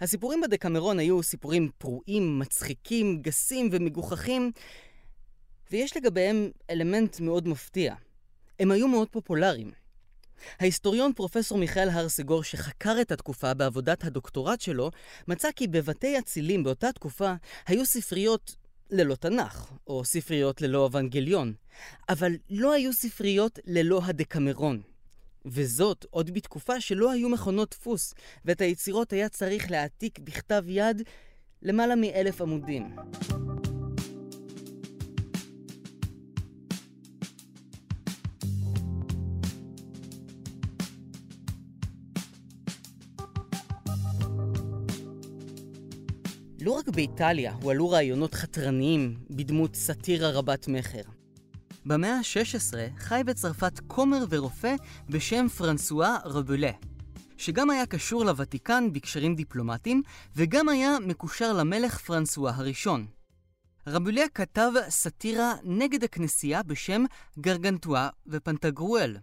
הסיפורים 0.00 0.40
בדקמרון 0.40 0.98
היו 0.98 1.22
סיפורים 1.22 1.70
פרועים, 1.78 2.38
מצחיקים, 2.38 3.22
גסים 3.22 3.68
ומגוחכים, 3.72 4.52
ויש 5.70 5.96
לגביהם 5.96 6.50
אלמנט 6.70 7.20
מאוד 7.20 7.48
מפתיע. 7.48 7.94
הם 8.60 8.70
היו 8.70 8.88
מאוד 8.88 9.08
פופולריים. 9.08 9.72
ההיסטוריון 10.60 11.12
פרופסור 11.12 11.58
מיכאל 11.58 11.88
הרסגור, 11.88 12.42
שחקר 12.42 12.96
את 13.00 13.12
התקופה 13.12 13.54
בעבודת 13.54 14.04
הדוקטורט 14.04 14.60
שלו, 14.60 14.90
מצא 15.28 15.48
כי 15.56 15.66
בבתי 15.66 16.18
אצילים 16.18 16.64
באותה 16.64 16.92
תקופה 16.92 17.34
היו 17.66 17.86
ספריות 17.86 18.56
ללא 18.90 19.14
תנ"ך, 19.14 19.72
או 19.86 20.04
ספריות 20.04 20.60
ללא 20.62 20.86
אבנגליון, 20.86 21.52
אבל 22.08 22.32
לא 22.50 22.72
היו 22.72 22.92
ספריות 22.92 23.58
ללא 23.64 24.00
הדקמרון. 24.04 24.82
וזאת 25.46 26.06
עוד 26.10 26.34
בתקופה 26.34 26.80
שלא 26.80 27.12
היו 27.12 27.28
מכונות 27.28 27.70
דפוס, 27.70 28.14
ואת 28.44 28.60
היצירות 28.60 29.12
היה 29.12 29.28
צריך 29.28 29.70
להעתיק 29.70 30.18
בכתב 30.18 30.64
יד 30.66 31.02
למעלה 31.62 31.94
מאלף 31.94 32.40
עמודים. 32.40 32.96
לא 46.66 46.72
רק 46.72 46.88
באיטליה 46.88 47.52
הועלו 47.62 47.90
רעיונות 47.90 48.34
חתרניים 48.34 49.16
בדמות 49.30 49.76
סאטירה 49.76 50.30
רבת 50.30 50.68
מכר. 50.68 51.02
במאה 51.84 52.14
ה-16 52.18 52.98
חי 52.98 53.22
בצרפת 53.26 53.80
כומר 53.86 54.24
ורופא 54.30 54.74
בשם 55.08 55.46
פרנסואה 55.48 56.16
רבולה, 56.24 56.70
שגם 57.36 57.70
היה 57.70 57.86
קשור 57.86 58.24
לוותיקן 58.24 58.92
בקשרים 58.92 59.34
דיפלומטיים, 59.34 60.02
וגם 60.36 60.68
היה 60.68 60.98
מקושר 61.06 61.52
למלך 61.52 61.98
פרנסואה 61.98 62.52
הראשון. 62.54 63.06
רבולה 63.86 64.24
כתב 64.34 64.70
סאטירה 64.88 65.54
נגד 65.64 66.04
הכנסייה 66.04 66.62
בשם 66.62 67.04
גרגנטואה 67.38 68.08
ופנטגרואל, 68.26 69.16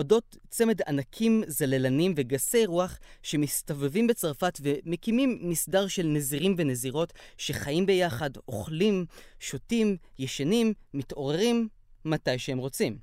אודות 0.00 0.36
צמד 0.48 0.82
ענקים, 0.82 1.42
זללנים 1.46 2.14
וגסי 2.16 2.66
רוח 2.66 2.98
שמסתובבים 3.22 4.06
בצרפת 4.06 4.58
ומקימים 4.62 5.38
מסדר 5.42 5.86
של 5.86 6.06
נזירים 6.06 6.54
ונזירות 6.58 7.12
שחיים 7.38 7.86
ביחד, 7.86 8.30
אוכלים, 8.48 9.06
שותים, 9.40 9.96
ישנים, 10.18 10.72
מתעוררים, 10.94 11.68
מתי 12.04 12.38
שהם 12.38 12.58
רוצים. 12.58 12.98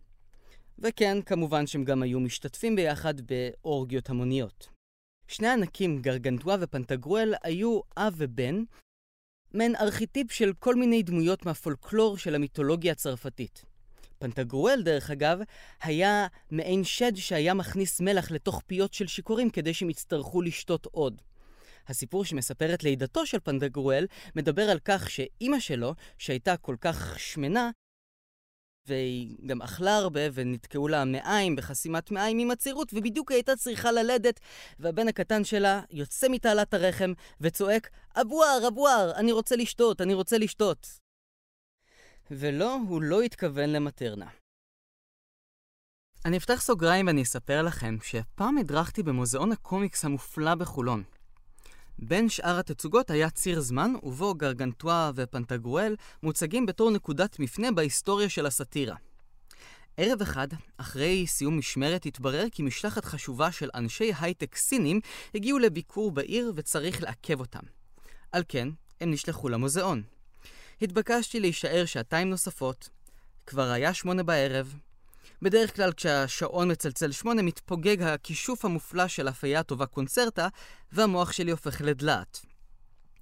וכן, 0.79 1.21
כמובן 1.21 1.67
שהם 1.67 1.83
גם 1.83 2.03
היו 2.03 2.19
משתתפים 2.19 2.75
ביחד 2.75 3.13
באורגיות 3.21 4.09
המוניות. 4.09 4.69
שני 5.27 5.47
ענקים, 5.47 6.01
גרגנטואה 6.01 6.55
ופנטגרואל, 6.59 7.33
היו 7.43 7.79
אב 7.97 8.13
ובן, 8.17 8.63
מעין 9.53 9.75
ארכיטיפ 9.75 10.31
של 10.31 10.53
כל 10.59 10.75
מיני 10.75 11.03
דמויות 11.03 11.45
מהפולקלור 11.45 12.17
של 12.17 12.35
המיתולוגיה 12.35 12.91
הצרפתית. 12.91 13.66
פנטגרואל, 14.19 14.81
דרך 14.81 15.11
אגב, 15.11 15.39
היה 15.81 16.27
מעין 16.51 16.83
שד 16.83 17.15
שהיה 17.15 17.53
מכניס 17.53 18.01
מלח 18.01 18.31
לתוך 18.31 18.61
פיות 18.67 18.93
של 18.93 19.07
שיכורים 19.07 19.49
כדי 19.49 19.73
שהם 19.73 19.89
יצטרכו 19.89 20.41
לשתות 20.41 20.85
עוד. 20.91 21.21
הסיפור 21.87 22.25
שמספר 22.25 22.73
את 22.73 22.83
לידתו 22.83 23.25
של 23.25 23.39
פנטגרואל 23.39 24.05
מדבר 24.35 24.69
על 24.69 24.79
כך 24.85 25.09
שאימא 25.09 25.59
שלו, 25.59 25.93
שהייתה 26.17 26.57
כל 26.57 26.75
כך 26.81 27.19
שמנה, 27.19 27.71
והיא 28.87 29.37
גם 29.45 29.61
אכלה 29.61 29.97
הרבה 29.97 30.21
ונתקעו 30.33 30.87
לה 30.87 31.05
מעיים 31.05 31.55
בחסימת 31.55 32.11
מעיים 32.11 32.39
עם 32.39 32.51
עצירות, 32.51 32.93
ובדיוק 32.93 33.31
הייתה 33.31 33.55
צריכה 33.55 33.91
ללדת, 33.91 34.39
והבן 34.79 35.07
הקטן 35.07 35.43
שלה 35.43 35.81
יוצא 35.91 36.27
מתעלת 36.29 36.73
הרחם 36.73 37.13
וצועק, 37.41 37.89
אבואר, 38.21 38.67
אבואר, 38.67 39.11
אני 39.15 39.31
רוצה 39.31 39.55
לשתות, 39.55 40.01
אני 40.01 40.13
רוצה 40.13 40.37
לשתות. 40.37 41.06
ולא, 42.31 42.77
הוא 42.87 43.01
לא 43.01 43.21
התכוון 43.21 43.69
למטרנה. 43.69 44.27
אני 46.25 46.37
אפתח 46.37 46.61
סוגריים 46.61 47.07
ואני 47.07 47.21
אספר 47.21 47.61
לכם 47.61 47.97
שפעם 48.03 48.57
הדרכתי 48.57 49.03
במוזיאון 49.03 49.51
הקומיקס 49.51 50.05
המופלא 50.05 50.55
בחולון. 50.55 51.03
בין 51.99 52.29
שאר 52.29 52.59
התצוגות 52.59 53.09
היה 53.09 53.29
ציר 53.29 53.61
זמן, 53.61 53.93
ובו 54.03 54.33
גרגנטואה 54.33 55.11
ופנטגרואל 55.15 55.95
מוצגים 56.23 56.65
בתור 56.65 56.91
נקודת 56.91 57.39
מפנה 57.39 57.71
בהיסטוריה 57.71 58.29
של 58.29 58.45
הסאטירה. 58.45 58.95
ערב 59.97 60.21
אחד, 60.21 60.47
אחרי 60.77 61.27
סיום 61.27 61.57
משמרת, 61.57 62.05
התברר 62.05 62.45
כי 62.51 62.63
משלחת 62.63 63.05
חשובה 63.05 63.51
של 63.51 63.69
אנשי 63.75 64.11
הייטק 64.19 64.55
סינים 64.55 64.99
הגיעו 65.35 65.59
לביקור 65.59 66.11
בעיר 66.11 66.53
וצריך 66.55 67.03
לעכב 67.03 67.39
אותם. 67.39 67.63
על 68.31 68.43
כן, 68.47 68.67
הם 69.01 69.11
נשלחו 69.11 69.49
למוזיאון. 69.49 70.16
התבקשתי 70.81 71.39
להישאר 71.39 71.85
שעתיים 71.85 72.29
נוספות. 72.29 72.89
כבר 73.45 73.69
היה 73.71 73.93
שמונה 73.93 74.23
בערב. 74.23 74.75
בדרך 75.41 75.75
כלל 75.75 75.91
כשהשעון 75.93 76.71
מצלצל 76.71 77.11
שמונה 77.11 77.41
מתפוגג 77.41 78.01
הכישוף 78.01 78.65
המופלא 78.65 79.07
של 79.07 79.29
אפייה 79.29 79.63
טובה 79.63 79.85
קונצרטה, 79.85 80.47
והמוח 80.91 81.31
שלי 81.31 81.51
הופך 81.51 81.81
לדלעת. 81.81 82.39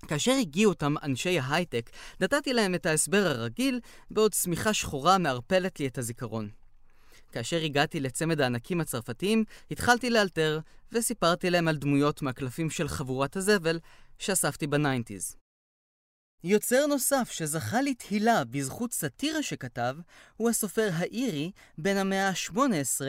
כאשר 0.07 0.31
הגיעו 0.31 0.71
אותם 0.71 0.95
אנשי 1.03 1.39
ההייטק, 1.39 1.89
נתתי 2.19 2.53
להם 2.53 2.75
את 2.75 2.85
ההסבר 2.85 3.27
הרגיל, 3.27 3.79
בעוד 4.11 4.33
שמיכה 4.33 4.73
שחורה 4.73 5.17
מערפלת 5.17 5.79
לי 5.79 5.87
את 5.87 5.97
הזיכרון. 5.97 6.49
כאשר 7.31 7.57
הגעתי 7.57 7.99
לצמד 7.99 8.41
הענקים 8.41 8.81
הצרפתיים, 8.81 9.43
התחלתי 9.71 10.09
לאלתר 10.09 10.59
וסיפרתי 10.91 11.49
להם 11.49 11.67
על 11.67 11.75
דמויות 11.75 12.21
מהקלפים 12.21 12.69
של 12.69 12.87
חבורת 12.87 13.35
הזבל 13.35 13.79
שאספתי 14.19 14.67
בניינטיז. 14.67 15.44
יוצר 16.43 16.85
נוסף 16.85 17.29
שזכה 17.31 17.81
לתהילה 17.81 18.43
בזכות 18.43 18.93
סאטירה 18.93 19.43
שכתב, 19.43 19.95
הוא 20.37 20.49
הסופר 20.49 20.89
האירי 20.93 21.51
בן 21.77 21.97
המאה 21.97 22.29
ה-18, 22.29 23.01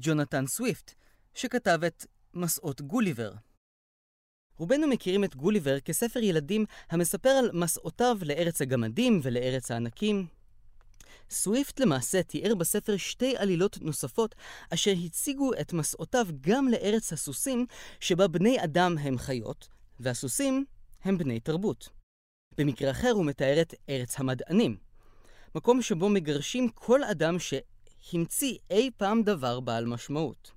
ג'ונתן 0.00 0.46
סוויפט, 0.46 0.94
שכתב 1.34 1.78
את 1.86 2.06
מסעות 2.34 2.80
גוליבר. 2.80 3.32
רובנו 4.56 4.88
מכירים 4.88 5.24
את 5.24 5.36
גוליבר 5.36 5.80
כספר 5.80 6.20
ילדים 6.20 6.64
המספר 6.90 7.28
על 7.28 7.50
מסעותיו 7.52 8.18
לארץ 8.22 8.62
הגמדים 8.62 9.20
ולארץ 9.22 9.70
הענקים. 9.70 10.26
סוויפט 11.30 11.80
למעשה 11.80 12.22
תיאר 12.22 12.54
בספר 12.54 12.96
שתי 12.96 13.36
עלילות 13.36 13.78
נוספות 13.80 14.34
אשר 14.74 14.92
הציגו 15.04 15.50
את 15.60 15.72
מסעותיו 15.72 16.26
גם 16.40 16.68
לארץ 16.68 17.12
הסוסים, 17.12 17.66
שבה 18.00 18.28
בני 18.28 18.64
אדם 18.64 18.98
הם 18.98 19.18
חיות, 19.18 19.68
והסוסים 20.00 20.64
הם 21.04 21.18
בני 21.18 21.40
תרבות. 21.40 21.99
במקרה 22.58 22.90
אחר 22.90 23.10
הוא 23.10 23.24
מתאר 23.24 23.62
את 23.62 23.74
ארץ 23.88 24.20
המדענים, 24.20 24.76
מקום 25.54 25.82
שבו 25.82 26.08
מגרשים 26.08 26.68
כל 26.68 27.04
אדם 27.04 27.36
שהמציא 27.38 28.58
אי 28.70 28.90
פעם 28.96 29.22
דבר 29.22 29.60
בעל 29.60 29.86
משמעות. 29.86 30.52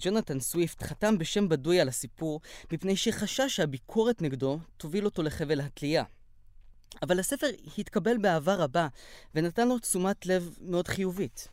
ג'ונתן 0.00 0.40
סוויפט 0.40 0.82
חתם 0.82 1.18
בשם 1.18 1.48
בדוי 1.48 1.80
על 1.80 1.88
הסיפור 1.88 2.40
מפני 2.72 2.96
שחשש 2.96 3.56
שהביקורת 3.56 4.22
נגדו 4.22 4.58
תוביל 4.76 5.04
אותו 5.04 5.22
לחבל 5.22 5.60
התלייה. 5.60 6.04
אבל 7.02 7.20
הספר 7.20 7.46
התקבל 7.78 8.18
באהבה 8.18 8.54
רבה 8.54 8.88
ונתן 9.34 9.68
לו 9.68 9.78
תשומת 9.78 10.26
לב 10.26 10.56
מאוד 10.60 10.88
חיובית. 10.88 11.48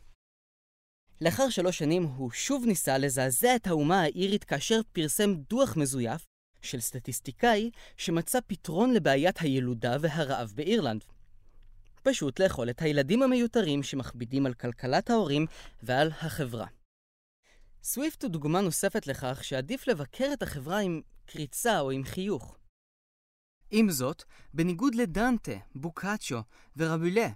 לאחר 1.20 1.48
שלוש 1.48 1.78
שנים 1.78 2.02
הוא 2.02 2.30
שוב 2.30 2.64
ניסה 2.66 2.98
לזעזע 2.98 3.56
את 3.56 3.66
האומה 3.66 4.00
האירית 4.00 4.44
כאשר 4.44 4.80
פרסם 4.92 5.34
דוח 5.34 5.76
מזויף 5.76 6.24
של 6.62 6.80
סטטיסטיקאי 6.80 7.70
שמצא 7.96 8.38
פתרון 8.46 8.94
לבעיית 8.94 9.38
הילודה 9.38 9.96
והרעב 10.00 10.52
באירלנד. 10.54 11.04
פשוט 12.02 12.40
לאכול 12.40 12.70
את 12.70 12.82
הילדים 12.82 13.22
המיותרים 13.22 13.82
שמכבידים 13.82 14.46
על 14.46 14.54
כלכלת 14.54 15.10
ההורים 15.10 15.46
ועל 15.82 16.10
החברה. 16.20 16.66
סוויפט 17.82 18.22
הוא 18.22 18.30
דוגמה 18.30 18.60
נוספת 18.60 19.06
לכך 19.06 19.44
שעדיף 19.44 19.88
לבקר 19.88 20.30
את 20.32 20.42
החברה 20.42 20.78
עם 20.78 21.00
קריצה 21.26 21.80
או 21.80 21.90
עם 21.90 22.04
חיוך. 22.04 22.56
עם 23.70 23.90
זאת, 23.90 24.22
בניגוד 24.54 24.94
לדנטה, 24.94 25.52
בוקאצ'ו 25.74 26.38
ורבולה, 26.76 27.28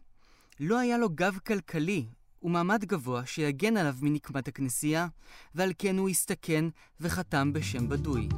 לא 0.61 0.79
היה 0.79 0.99
לו 0.99 1.11
גב 1.11 1.39
כלכלי 1.47 2.07
ומעמד 2.43 2.85
גבוה 2.85 3.27
שיגן 3.27 3.77
עליו 3.77 3.95
מנקמת 4.03 4.49
הכנסייה, 4.49 5.07
ועל 5.55 5.73
כן 5.79 5.99
הוא 5.99 6.09
הסתכן 6.09 6.65
וחתם 7.01 7.53
בשם 7.53 7.89
בדוי. 7.89 8.29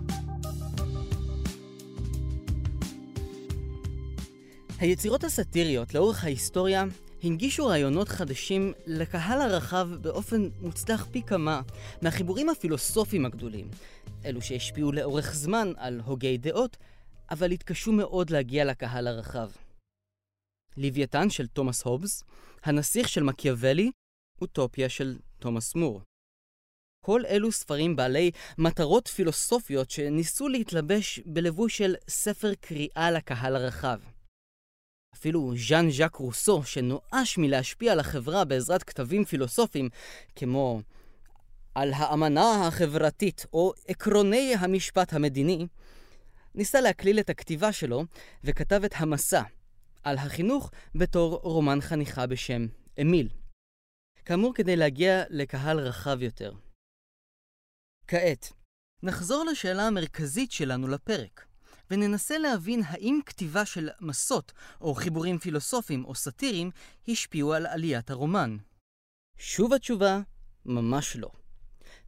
היצירות 4.82 5.24
הסאטיריות 5.24 5.94
לאורך 5.94 6.24
ההיסטוריה 6.24 6.84
הנגישו 7.22 7.66
רעיונות 7.66 8.08
חדשים 8.08 8.72
לקהל 8.86 9.40
הרחב 9.40 9.88
באופן 10.00 10.48
מוצלח 10.60 11.06
פי 11.12 11.22
כמה 11.22 11.60
מהחיבורים 12.02 12.48
הפילוסופיים 12.48 13.26
הגדולים, 13.26 13.70
אלו 14.24 14.42
שהשפיעו 14.42 14.92
לאורך 14.92 15.34
זמן 15.34 15.72
על 15.76 16.00
הוגי 16.04 16.38
דעות, 16.38 16.76
אבל 17.30 17.50
התקשו 17.50 17.92
מאוד 17.92 18.30
להגיע 18.30 18.64
לקהל 18.64 19.06
הרחב. 19.06 19.50
לוויתן 20.76 21.30
של 21.30 21.46
תומאס 21.46 21.82
הובס, 21.82 22.24
הנסיך 22.62 23.08
של 23.08 23.22
מקיאוולי, 23.22 23.90
אוטופיה 24.40 24.88
של 24.88 25.18
תומאס 25.38 25.74
מור. 25.74 26.00
כל 27.06 27.26
אלו 27.26 27.52
ספרים 27.52 27.96
בעלי 27.96 28.30
מטרות 28.58 29.08
פילוסופיות 29.08 29.90
שניסו 29.90 30.48
להתלבש 30.48 31.20
בלבוש 31.26 31.78
של 31.78 31.94
ספר 32.08 32.54
קריאה 32.54 33.10
לקהל 33.10 33.56
הרחב. 33.56 33.98
אפילו 35.14 35.54
ז'אן 35.68 35.90
ז'אק 35.90 36.14
רוסו, 36.14 36.62
שנואש 36.62 37.38
מלהשפיע 37.38 37.92
על 37.92 38.00
החברה 38.00 38.44
בעזרת 38.44 38.82
כתבים 38.82 39.24
פילוסופיים, 39.24 39.88
כמו 40.36 40.80
על 41.74 41.92
האמנה 41.92 42.66
החברתית 42.66 43.46
או 43.52 43.72
עקרוני 43.88 44.54
המשפט 44.58 45.12
המדיני, 45.12 45.66
ניסה 46.54 46.80
להקליל 46.80 47.20
את 47.20 47.30
הכתיבה 47.30 47.72
שלו 47.72 48.04
וכתב 48.44 48.80
את 48.84 48.92
המסע 48.96 49.42
על 50.02 50.18
החינוך 50.18 50.70
בתור 50.94 51.40
רומן 51.42 51.80
חניכה 51.80 52.26
בשם 52.26 52.66
אמיל. 53.00 53.28
כאמור, 54.24 54.54
כדי 54.54 54.76
להגיע 54.76 55.22
לקהל 55.30 55.80
רחב 55.80 56.22
יותר. 56.22 56.52
כעת, 58.06 58.52
נחזור 59.02 59.44
לשאלה 59.44 59.86
המרכזית 59.86 60.52
שלנו 60.52 60.88
לפרק. 60.88 61.46
וננסה 61.92 62.38
להבין 62.38 62.82
האם 62.86 63.20
כתיבה 63.26 63.64
של 63.64 63.88
מסות 64.00 64.52
או 64.80 64.94
חיבורים 64.94 65.38
פילוסופיים 65.38 66.04
או 66.04 66.14
סאטיריים 66.14 66.70
השפיעו 67.08 67.52
על 67.52 67.66
עליית 67.66 68.10
הרומן. 68.10 68.56
שוב 69.38 69.72
התשובה, 69.72 70.20
ממש 70.66 71.16
לא. 71.16 71.30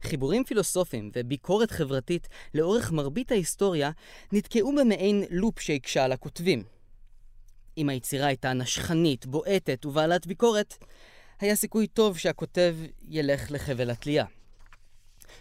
חיבורים 0.01 0.43
פילוסופיים 0.43 1.11
וביקורת 1.15 1.71
חברתית 1.71 2.27
לאורך 2.53 2.91
מרבית 2.91 3.31
ההיסטוריה 3.31 3.91
נתקעו 4.31 4.75
במעין 4.75 5.23
לופ 5.29 5.59
שהקשה 5.59 6.03
על 6.03 6.11
הכותבים. 6.11 6.63
אם 7.77 7.89
היצירה 7.89 8.27
הייתה 8.27 8.53
נשכנית, 8.53 9.25
בועטת 9.25 9.85
ובעלת 9.85 10.27
ביקורת, 10.27 10.83
היה 11.39 11.55
סיכוי 11.55 11.87
טוב 11.87 12.17
שהכותב 12.17 12.75
ילך 13.01 13.51
לחבל 13.51 13.89
התלייה. 13.89 14.25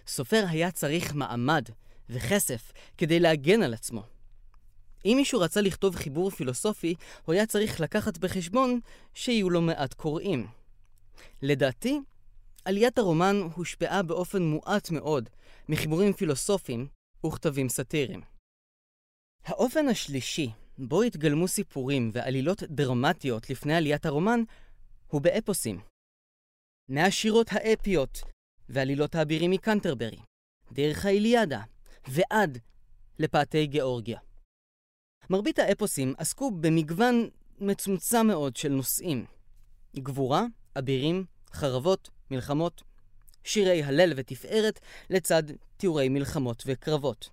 סופר 0.07 0.45
היה 0.49 0.71
צריך 0.71 1.15
מעמד 1.15 1.65
וכסף 2.11 2.73
כדי 2.99 3.21
להגן 3.21 3.63
על 3.63 3.75
עצמו. 3.75 4.14
אם 5.05 5.15
מישהו 5.17 5.41
רצה 5.41 5.61
לכתוב 5.61 5.97
חיבור 5.97 6.31
פילוסופי, 6.31 6.95
הוא 7.25 7.33
היה 7.33 7.47
צריך 7.47 7.81
לקחת 7.81 8.19
בחשבון 8.19 8.81
שיהיו 9.15 9.51
לו 9.51 9.61
מעט 9.61 9.95
קוראים. 9.95 10.47
לדעתי, 11.43 12.01
עליית 12.65 12.99
הרומן 12.99 13.37
הושפעה 13.55 14.03
באופן 14.03 14.43
מועט 14.43 14.91
מאוד 14.91 15.29
מחיבורים 15.69 16.13
פילוסופיים 16.13 16.89
וכתבים 17.27 17.69
סאטיריים. 17.69 18.21
האופן 19.45 19.89
השלישי 19.89 20.51
בו 20.79 21.03
התגלמו 21.03 21.49
סיפורים 21.49 22.11
ועלילות 22.15 22.63
דרמטיות 22.63 23.51
לפני 23.51 23.75
עליית 23.75 24.07
הרומן 24.07 24.41
הוא 25.09 25.21
באפוסים. 25.21 25.81
מהשירות 26.89 27.47
האפיות 27.51 28.23
ועלילות 28.69 29.15
האבירים 29.15 29.51
מקנטרברי, 29.51 30.19
דרך 30.73 31.05
האיליאדה 31.05 31.63
ועד 32.09 32.59
לפאתי 33.19 33.67
גיאורגיה. 33.67 34.19
מרבית 35.31 35.59
האפוסים 35.59 36.15
עסקו 36.19 36.51
במגוון 36.51 37.29
מצומצם 37.59 38.27
מאוד 38.27 38.57
של 38.57 38.69
נושאים. 38.69 39.25
גבורה, 39.97 40.45
אבירים, 40.79 41.25
חרבות, 41.53 42.11
מלחמות, 42.31 42.83
שירי 43.45 43.83
הלל 43.83 44.13
ותפארת, 44.17 44.81
לצד 45.11 45.43
תיאורי 45.77 46.09
מלחמות 46.09 46.63
וקרבות. 46.67 47.31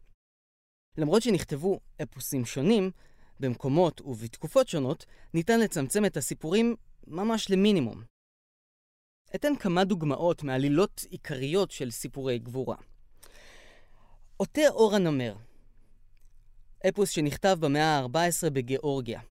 למרות 0.98 1.22
שנכתבו 1.22 1.80
אפוסים 2.02 2.46
שונים, 2.46 2.92
במקומות 3.40 4.02
ובתקופות 4.02 4.68
שונות, 4.68 5.06
ניתן 5.34 5.60
לצמצם 5.60 6.06
את 6.06 6.18
הסיפורים 6.18 6.76
ממש 7.08 7.52
למינימום. 7.52 8.04
אתן 9.36 9.56
כמה 9.56 9.84
דוגמאות 9.84 10.44
מעלילות 10.44 11.06
עיקריות 11.10 11.72
של 11.72 11.92
סיפורי 11.92 12.40
גבורה. 12.40 12.78
עוטה 14.38 14.68
אור 14.70 14.96
הנמר, 14.96 15.36
אפוס 16.90 17.10
שנכתב 17.10 17.58
במאה 17.60 18.00
ה-14 18.00 18.50
בגיאורגיה. 18.50 19.22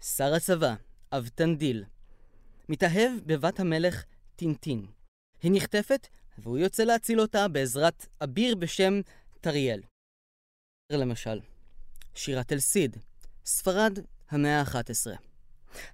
שר 0.00 0.34
הצבא, 0.34 0.74
אבטנדיל. 1.12 1.84
מתאהב 2.68 3.12
בבת 3.26 3.60
המלך 3.60 4.04
טינטין. 4.36 4.86
היא 5.42 5.52
נחטפת, 5.54 6.06
והוא 6.38 6.58
יוצא 6.58 6.84
להציל 6.84 7.20
אותה 7.20 7.48
בעזרת 7.48 8.06
אביר 8.24 8.54
בשם 8.54 9.00
טריאל. 9.40 9.82
למשל, 10.92 11.40
שירת 12.14 12.52
אל-סיד, 12.52 12.96
ספרד, 13.44 13.98
המאה 14.30 14.60
ה-11. 14.60 15.06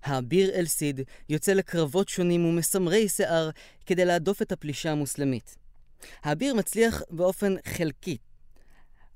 האביר 0.02 0.50
אל-סיד 0.54 1.00
יוצא 1.28 1.52
לקרבות 1.52 2.08
שונים 2.08 2.44
ומסמרי 2.44 3.08
שיער 3.08 3.50
כדי 3.86 4.04
להדוף 4.04 4.42
את 4.42 4.52
הפלישה 4.52 4.92
המוסלמית. 4.92 5.56
האביר 6.22 6.54
מצליח 6.54 7.02
באופן 7.10 7.54
חלקי, 7.64 8.18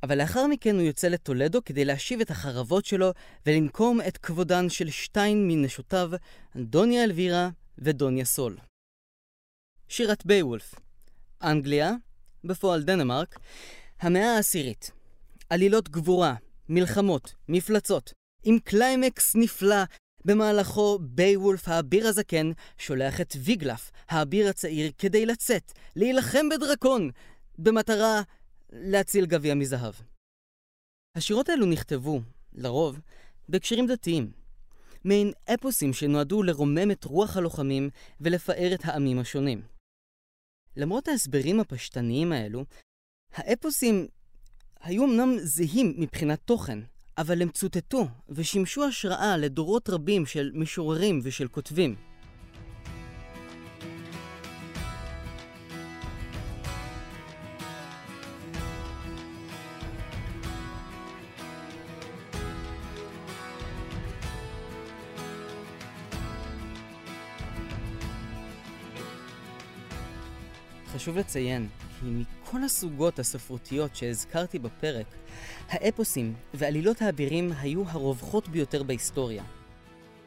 אבל 0.02 0.18
לאחר 0.18 0.46
מכן 0.46 0.74
הוא 0.74 0.82
יוצא 0.82 1.08
לטולדו 1.08 1.64
כדי 1.64 1.84
להשיב 1.84 2.20
את 2.20 2.30
החרבות 2.30 2.84
שלו 2.84 3.10
ולנקום 3.46 4.00
את 4.08 4.18
כבודן 4.18 4.68
של 4.68 4.90
שתיים 4.90 5.48
מנשותיו, 5.48 6.10
דוניה 6.56 7.04
אלווירה 7.04 7.48
ודוניה 7.78 8.24
סול. 8.24 8.58
שירת 9.88 10.26
בייוולף 10.26 10.74
אנגליה, 11.42 11.92
בפועל 12.44 12.82
דנמרק, 12.82 13.38
המאה 14.00 14.36
העשירית. 14.36 14.90
עלילות 15.50 15.88
גבורה, 15.88 16.34
מלחמות, 16.68 17.34
מפלצות, 17.48 18.12
עם 18.44 18.58
קליימקס 18.58 19.36
נפלא, 19.36 19.84
במהלכו 20.24 20.98
בייוולף 21.00 21.68
האביר 21.68 22.08
הזקן 22.08 22.52
שולח 22.78 23.20
את 23.20 23.36
ויגלף, 23.38 23.90
האביר 24.08 24.48
הצעיר, 24.48 24.92
כדי 24.98 25.26
לצאת, 25.26 25.72
להילחם 25.96 26.48
בדרקון, 26.48 27.10
במטרה 27.58 28.22
להציל 28.72 29.26
גביע 29.26 29.54
מזהב. 29.54 29.94
השירות 31.16 31.48
האלו 31.48 31.66
נכתבו, 31.66 32.20
לרוב, 32.52 33.00
בהקשרים 33.48 33.86
דתיים. 33.86 34.32
מעין 35.04 35.32
אפוסים 35.54 35.92
שנועדו 35.92 36.42
לרומם 36.42 36.90
את 36.90 37.04
רוח 37.04 37.36
הלוחמים 37.36 37.90
ולפאר 38.20 38.74
את 38.74 38.80
העמים 38.84 39.18
השונים. 39.18 39.62
למרות 40.76 41.08
ההסברים 41.08 41.60
הפשטניים 41.60 42.32
האלו, 42.32 42.64
האפוסים 43.32 44.06
היו 44.80 45.04
אמנם 45.04 45.38
זהים 45.38 45.94
מבחינת 45.98 46.40
תוכן, 46.44 46.78
אבל 47.18 47.42
הם 47.42 47.50
צוטטו 47.50 48.08
ושימשו 48.28 48.84
השראה 48.84 49.36
לדורות 49.36 49.88
רבים 49.88 50.26
של 50.26 50.50
משוררים 50.54 51.20
ושל 51.22 51.48
כותבים. 51.48 52.11
חשוב 71.02 71.16
לציין 71.16 71.68
כי 72.00 72.06
מכל 72.06 72.64
הסוגות 72.64 73.18
הספרותיות 73.18 73.96
שהזכרתי 73.96 74.58
בפרק, 74.58 75.06
האפוסים 75.68 76.34
ועלילות 76.54 77.02
האבירים 77.02 77.52
היו 77.58 77.88
הרווחות 77.88 78.48
ביותר 78.48 78.82
בהיסטוריה. 78.82 79.44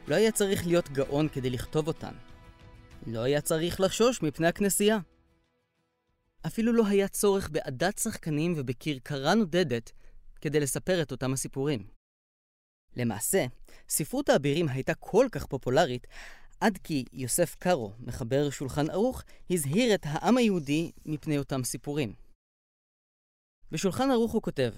לא 0.08 0.14
היה 0.14 0.32
צריך 0.32 0.66
להיות 0.66 0.88
גאון 0.88 1.28
כדי 1.28 1.50
לכתוב 1.50 1.88
אותן. 1.88 2.14
לא 3.06 3.20
היה 3.20 3.40
צריך 3.40 3.80
לחשוש 3.80 4.22
מפני 4.22 4.46
הכנסייה. 4.46 4.98
אפילו 6.46 6.72
לא 6.72 6.86
היה 6.86 7.08
צורך 7.08 7.50
בעדת 7.50 7.98
שחקנים 7.98 8.54
ובכרכרה 8.56 9.34
נודדת 9.34 9.92
כדי 10.40 10.60
לספר 10.60 11.02
את 11.02 11.12
אותם 11.12 11.32
הסיפורים. 11.32 11.86
למעשה, 12.96 13.46
ספרות 13.88 14.28
האבירים 14.28 14.68
הייתה 14.68 14.94
כל 14.94 15.26
כך 15.32 15.46
פופולרית, 15.46 16.06
עד 16.60 16.78
כי 16.78 17.04
יוסף 17.12 17.54
קארו, 17.54 17.92
מחבר 17.98 18.50
שולחן 18.50 18.90
ערוך, 18.90 19.22
הזהיר 19.50 19.94
את 19.94 20.00
העם 20.04 20.36
היהודי 20.36 20.92
מפני 21.06 21.38
אותם 21.38 21.64
סיפורים. 21.64 22.14
בשולחן 23.70 24.10
ערוך 24.10 24.32
הוא 24.32 24.42
כותב 24.42 24.74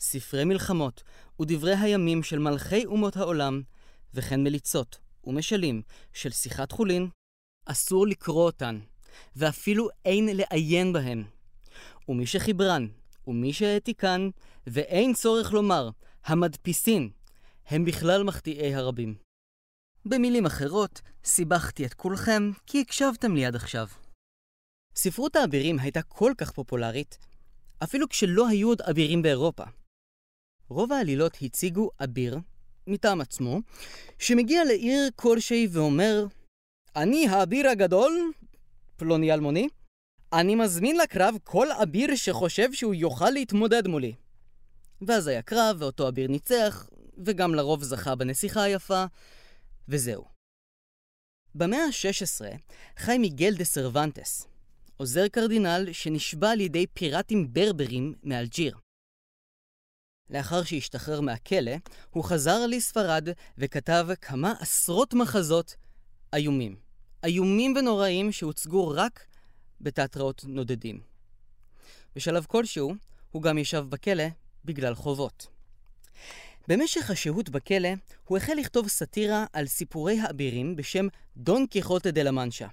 ספרי 0.00 0.44
מלחמות 0.44 1.02
ודברי 1.40 1.74
הימים 1.74 2.22
של 2.22 2.38
מלכי 2.38 2.84
אומות 2.84 3.16
העולם, 3.16 3.62
וכן 4.14 4.42
מליצות 4.44 4.98
ומשלים 5.24 5.82
של 6.12 6.30
שיחת 6.30 6.72
חולין, 6.72 7.08
אסור 7.66 8.06
לקרוא 8.06 8.44
אותן, 8.44 8.80
ואפילו 9.36 9.88
אין 10.04 10.28
לעיין 10.32 10.92
בהן. 10.92 11.24
ומי 12.08 12.26
שחיברן, 12.26 12.86
ומי 13.26 13.52
שהעתיקן, 13.52 14.28
ואין 14.66 15.14
צורך 15.14 15.52
לומר, 15.52 15.90
המדפיסין, 16.24 17.10
הם 17.66 17.84
בכלל 17.84 18.22
מחטיאי 18.22 18.74
הרבים. 18.74 19.23
במילים 20.06 20.46
אחרות, 20.46 21.00
סיבכתי 21.24 21.86
את 21.86 21.94
כולכם 21.94 22.50
כי 22.66 22.80
הקשבתם 22.80 23.34
לי 23.34 23.46
עד 23.46 23.56
עכשיו. 23.56 23.86
ספרות 24.96 25.36
האבירים 25.36 25.78
הייתה 25.78 26.02
כל 26.02 26.32
כך 26.38 26.52
פופולרית, 26.52 27.18
אפילו 27.84 28.08
כשלא 28.08 28.48
היו 28.48 28.68
עוד 28.68 28.80
אבירים 28.80 29.22
באירופה. 29.22 29.64
רוב 30.68 30.92
העלילות 30.92 31.36
הציגו 31.42 31.90
אביר, 32.04 32.38
מטעם 32.86 33.20
עצמו, 33.20 33.60
שמגיע 34.18 34.64
לעיר 34.64 35.08
כלשהי 35.16 35.68
ואומר, 35.70 36.26
אני 36.96 37.28
האביר 37.28 37.68
הגדול, 37.68 38.32
פלוני 38.96 39.32
אלמוני, 39.34 39.68
אני 40.32 40.54
מזמין 40.54 40.96
לקרב 40.96 41.34
כל 41.44 41.72
אביר 41.72 42.16
שחושב 42.16 42.72
שהוא 42.72 42.94
יוכל 42.94 43.30
להתמודד 43.30 43.88
מולי. 43.88 44.14
ואז 45.02 45.26
היה 45.26 45.42
קרב, 45.42 45.76
ואותו 45.78 46.08
אביר 46.08 46.28
ניצח, 46.28 46.88
וגם 47.24 47.54
לרוב 47.54 47.82
זכה 47.82 48.14
בנסיכה 48.14 48.62
היפה, 48.62 49.04
וזהו. 49.88 50.24
במאה 51.54 51.84
ה-16 51.84 52.56
חי 52.98 53.18
מיגל 53.18 53.54
דה 53.56 53.64
סרוונטס, 53.64 54.46
עוזר 54.96 55.28
קרדינל 55.28 55.88
שנשבע 55.92 56.50
על 56.50 56.60
ידי 56.60 56.86
פיראטים 56.86 57.52
ברברים 57.52 58.14
מאלג'יר. 58.22 58.76
לאחר 60.30 60.64
שהשתחרר 60.64 61.20
מהכלא, 61.20 61.72
הוא 62.10 62.24
חזר 62.24 62.66
לספרד 62.66 63.28
וכתב 63.58 64.06
כמה 64.20 64.52
עשרות 64.60 65.14
מחזות 65.14 65.76
איומים. 66.34 66.76
איומים 67.24 67.74
ונוראים 67.76 68.32
שהוצגו 68.32 68.88
רק 68.88 69.26
בתיאטראות 69.80 70.44
נודדים. 70.44 71.00
בשלב 72.16 72.44
כלשהו, 72.44 72.94
הוא 73.30 73.42
גם 73.42 73.58
ישב 73.58 73.84
בכלא 73.88 74.24
בגלל 74.64 74.94
חובות. 74.94 75.46
במשך 76.68 77.10
השהות 77.10 77.48
בכלא, 77.48 77.88
הוא 78.24 78.38
החל 78.38 78.54
לכתוב 78.54 78.88
סאטירה 78.88 79.46
על 79.52 79.66
סיפורי 79.66 80.20
האבירים 80.20 80.76
בשם 80.76 81.06
דון 81.36 81.66
קיחוטה 81.66 82.10
דה 82.10 82.22
לה 82.22 82.30
מנשה, 82.30 82.68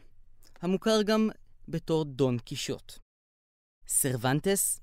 המוכר 0.61 1.01
גם 1.01 1.29
בתור 1.67 2.05
דון 2.05 2.39
קישוט. 2.39 2.93
סרוונטס, 3.87 4.79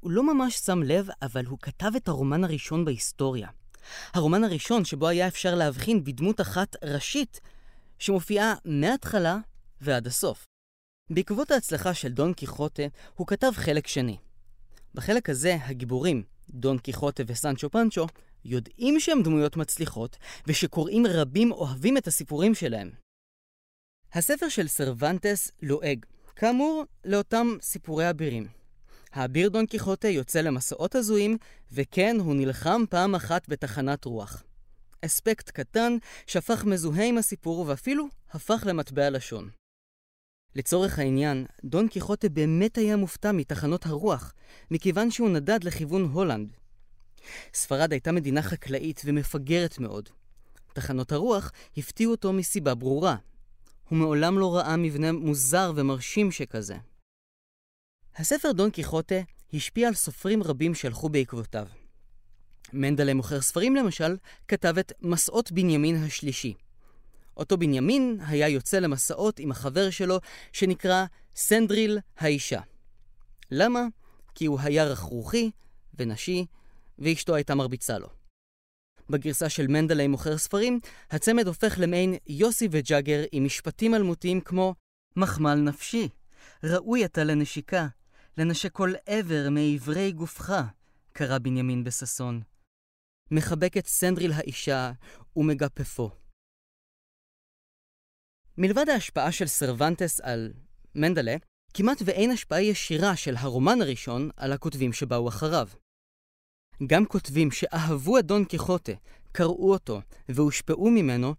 הוא 0.00 0.10
לא 0.10 0.34
ממש 0.34 0.54
שם 0.54 0.82
לב, 0.82 1.08
אבל 1.22 1.46
הוא 1.46 1.58
כתב 1.62 1.90
את 1.96 2.08
הרומן 2.08 2.44
הראשון 2.44 2.84
בהיסטוריה. 2.84 3.48
הרומן 4.12 4.44
הראשון 4.44 4.84
שבו 4.84 5.08
היה 5.08 5.28
אפשר 5.28 5.54
להבחין 5.54 6.04
בדמות 6.04 6.40
אחת 6.40 6.76
ראשית, 6.84 7.40
שמופיעה 7.98 8.54
מההתחלה 8.64 9.38
ועד 9.80 10.06
הסוף. 10.06 10.44
בעקבות 11.10 11.50
ההצלחה 11.50 11.94
של 11.94 12.12
דון 12.12 12.34
קיחוטה, 12.34 12.82
הוא 13.14 13.26
כתב 13.26 13.52
חלק 13.54 13.86
שני. 13.86 14.16
בחלק 14.94 15.30
הזה, 15.30 15.56
הגיבורים, 15.62 16.22
דון 16.50 16.78
קיחוטה 16.78 17.22
וסנצ'ו 17.26 17.70
פנצ'ו, 17.70 18.06
יודעים 18.44 19.00
שהם 19.00 19.22
דמויות 19.22 19.56
מצליחות, 19.56 20.16
ושקוראים 20.46 21.06
רבים 21.06 21.52
אוהבים 21.52 21.96
את 21.96 22.06
הסיפורים 22.06 22.54
שלהם. 22.54 22.90
הספר 24.12 24.48
של 24.48 24.68
סרוונטס 24.68 25.52
לועג, 25.62 26.06
כאמור, 26.36 26.84
לאותם 27.04 27.46
סיפורי 27.62 28.10
אבירים. 28.10 28.46
האביר 29.12 29.48
דון 29.48 29.66
קיחוטה 29.66 30.08
יוצא 30.08 30.40
למסעות 30.40 30.94
הזויים, 30.94 31.36
וכן, 31.72 32.16
הוא 32.20 32.34
נלחם 32.34 32.82
פעם 32.90 33.14
אחת 33.14 33.48
בתחנת 33.48 34.04
רוח. 34.04 34.42
אספקט 35.04 35.50
קטן 35.50 35.96
שהפך 36.26 36.64
מזוהה 36.64 37.04
עם 37.04 37.18
הסיפור 37.18 37.64
ואפילו 37.68 38.08
הפך 38.30 38.62
למטבע 38.66 39.10
לשון. 39.10 39.50
לצורך 40.54 40.98
העניין, 40.98 41.46
דון 41.64 41.88
קיחוטה 41.88 42.28
באמת 42.28 42.78
היה 42.78 42.96
מופתע 42.96 43.32
מתחנות 43.32 43.86
הרוח, 43.86 44.34
מכיוון 44.70 45.10
שהוא 45.10 45.30
נדד 45.30 45.64
לכיוון 45.64 46.02
הולנד, 46.02 46.56
ספרד 47.54 47.92
הייתה 47.92 48.12
מדינה 48.12 48.42
חקלאית 48.42 49.02
ומפגרת 49.04 49.78
מאוד. 49.78 50.08
תחנות 50.72 51.12
הרוח 51.12 51.52
הפתיעו 51.76 52.10
אותו 52.10 52.32
מסיבה 52.32 52.74
ברורה. 52.74 53.16
הוא 53.88 53.98
מעולם 53.98 54.38
לא 54.38 54.56
ראה 54.56 54.76
מבנה 54.76 55.12
מוזר 55.12 55.72
ומרשים 55.76 56.32
שכזה. 56.32 56.76
הספר 58.16 58.52
דון 58.52 58.70
קיחוטה 58.70 59.20
השפיע 59.52 59.88
על 59.88 59.94
סופרים 59.94 60.42
רבים 60.42 60.74
שהלכו 60.74 61.08
בעקבותיו. 61.08 61.66
מנדלה 62.72 63.14
מוכר 63.14 63.40
ספרים 63.40 63.76
למשל, 63.76 64.16
כתב 64.48 64.78
את 64.78 64.92
מסעות 65.00 65.52
בנימין 65.52 66.04
השלישי. 66.04 66.54
אותו 67.36 67.58
בנימין 67.58 68.18
היה 68.26 68.48
יוצא 68.48 68.78
למסעות 68.78 69.38
עם 69.38 69.50
החבר 69.50 69.90
שלו, 69.90 70.18
שנקרא 70.52 71.04
סנדריל 71.36 71.98
האישה. 72.18 72.60
למה? 73.50 73.86
כי 74.34 74.46
הוא 74.46 74.60
היה 74.60 74.84
רכרוכי 74.84 75.50
ונשי 75.98 76.46
ואשתו 77.00 77.34
הייתה 77.34 77.54
מרביצה 77.54 77.98
לו. 77.98 78.08
בגרסה 79.10 79.48
של 79.48 79.66
מנדלי 79.66 80.06
מוכר 80.08 80.38
ספרים, 80.38 80.80
הצמד 81.10 81.46
הופך 81.46 81.74
למעין 81.78 82.14
יוסי 82.26 82.68
וג'אגר 82.70 83.24
עם 83.32 83.44
משפטים 83.44 83.94
אלמותיים 83.94 84.40
כמו 84.40 84.74
מחמל 85.16 85.54
נפשי, 85.54 86.08
ראוי 86.64 87.04
אתה 87.04 87.24
לנשיקה, 87.24 87.86
לנשק 88.38 88.72
כל 88.72 88.92
עבר 89.06 89.48
מעברי 89.50 90.12
גופך, 90.12 90.52
קרא 91.12 91.38
בנימין 91.38 91.84
בששון. 91.84 92.40
מחבק 93.30 93.76
את 93.76 93.86
סנדריל 93.86 94.32
האישה 94.32 94.92
ומגפפו. 95.36 96.10
מלבד 98.58 98.88
ההשפעה 98.88 99.32
של 99.32 99.46
סרוונטס 99.46 100.20
על 100.20 100.52
מנדלה, 100.94 101.36
כמעט 101.74 102.02
ואין 102.04 102.30
השפעה 102.30 102.62
ישירה 102.62 103.16
של 103.16 103.36
הרומן 103.36 103.82
הראשון 103.82 104.30
על 104.36 104.52
הכותבים 104.52 104.92
שבאו 104.92 105.28
אחריו. 105.28 105.68
גם 106.86 107.06
כותבים 107.06 107.50
שאהבו 107.50 108.18
את 108.18 108.26
דון 108.26 108.44
קיחוטה, 108.44 108.92
קראו 109.32 109.72
אותו 109.72 110.00
והושפעו 110.28 110.90
ממנו, 110.90 111.34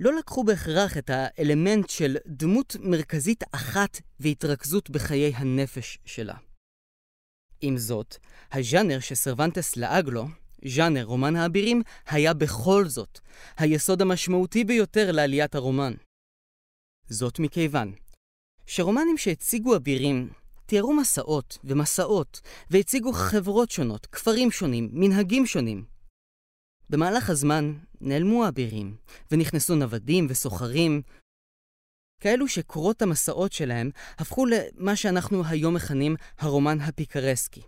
לא 0.00 0.18
לקחו 0.18 0.44
בהכרח 0.44 0.98
את 0.98 1.10
האלמנט 1.12 1.90
של 1.90 2.16
דמות 2.26 2.76
מרכזית 2.80 3.44
אחת 3.52 4.00
והתרכזות 4.20 4.90
בחיי 4.90 5.32
הנפש 5.34 5.98
שלה. 6.04 6.34
עם 7.60 7.76
זאת, 7.78 8.16
הז'אנר 8.52 9.00
שסרוונטס 9.00 9.76
לעג 9.76 10.08
לו, 10.08 10.26
ז'אנר 10.64 11.04
רומן 11.04 11.36
האבירים 11.36 11.82
היה 12.06 12.34
בכל 12.34 12.84
זאת 12.88 13.20
היסוד 13.56 14.02
המשמעותי 14.02 14.64
ביותר 14.64 15.12
לעליית 15.12 15.54
הרומן. 15.54 15.94
זאת 17.08 17.38
מכיוון 17.38 17.92
שרומנים 18.66 19.18
שהציגו 19.18 19.76
אבירים 19.76 20.30
תיארו 20.68 20.94
מסעות 20.94 21.58
ומסעות, 21.64 22.40
והציגו 22.70 23.12
חברות 23.12 23.70
שונות, 23.70 24.06
כפרים 24.06 24.50
שונים, 24.50 24.90
מנהגים 24.92 25.46
שונים. 25.46 25.84
במהלך 26.90 27.30
הזמן 27.30 27.72
נעלמו 28.00 28.44
האבירים, 28.44 28.96
ונכנסו 29.30 29.74
נוודים 29.74 30.26
וסוחרים, 30.30 31.02
כאלו 32.20 32.48
שקורות 32.48 33.02
המסעות 33.02 33.52
שלהם 33.52 33.90
הפכו 34.18 34.46
למה 34.46 34.96
שאנחנו 34.96 35.44
היום 35.44 35.74
מכנים 35.74 36.16
הרומן 36.38 36.80
הפיקרסקי. 36.80 37.62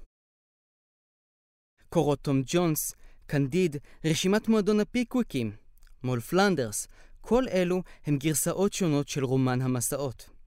קורות 1.89 2.21
תום 2.23 2.43
ג'ונס, 2.47 2.95
קנדיד, 3.27 3.77
רשימת 4.05 4.49
מועדון 4.49 4.81
הפיקוויקים, 4.81 5.57
מול 6.03 6.21
פלנדרס, 6.21 6.89
כל 7.21 7.45
אלו 7.49 7.83
הם 8.07 8.17
גרסאות 8.19 8.73
שונות 8.73 9.09
של 9.09 9.25
רומן 9.25 9.63
המסעות. 9.63 10.40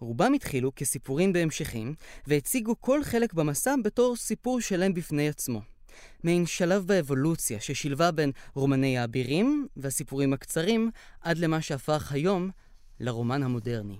רובם 0.00 0.32
התחילו 0.32 0.74
כסיפורים 0.74 1.32
בהמשכים, 1.32 1.94
והציגו 2.26 2.80
כל 2.80 3.04
חלק 3.04 3.32
במסע 3.32 3.74
בתור 3.84 4.16
סיפור 4.16 4.60
שלם 4.60 4.94
בפני 4.94 5.28
עצמו. 5.28 5.60
מעין 6.24 6.46
שלב 6.46 6.86
באבולוציה 6.86 7.60
ששילבה 7.60 8.10
בין 8.10 8.32
רומני 8.54 8.98
האבירים 8.98 9.66
והסיפורים 9.76 10.32
הקצרים 10.32 10.90
עד 11.20 11.38
למה 11.38 11.62
שהפך 11.62 12.12
היום 12.12 12.50
לרומן 13.00 13.42
המודרני. 13.42 13.98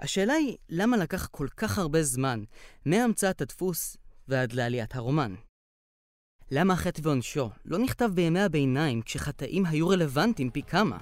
השאלה 0.00 0.32
היא, 0.32 0.56
למה 0.68 0.96
לקח 0.96 1.26
כל 1.26 1.48
כך 1.56 1.78
הרבה 1.78 2.02
זמן 2.02 2.44
מהמצאת 2.84 3.40
הדפוס 3.40 3.96
ועד 4.28 4.52
לעליית 4.52 4.94
הרומן? 4.94 5.34
למה 6.50 6.74
החטא 6.74 7.00
ועונשו 7.04 7.50
לא 7.64 7.78
נכתב 7.78 8.10
בימי 8.14 8.40
הביניים 8.40 9.02
כשחטאים 9.02 9.66
היו 9.66 9.88
רלוונטיים 9.88 10.50
פי 10.50 10.62
כמה? 10.62 10.98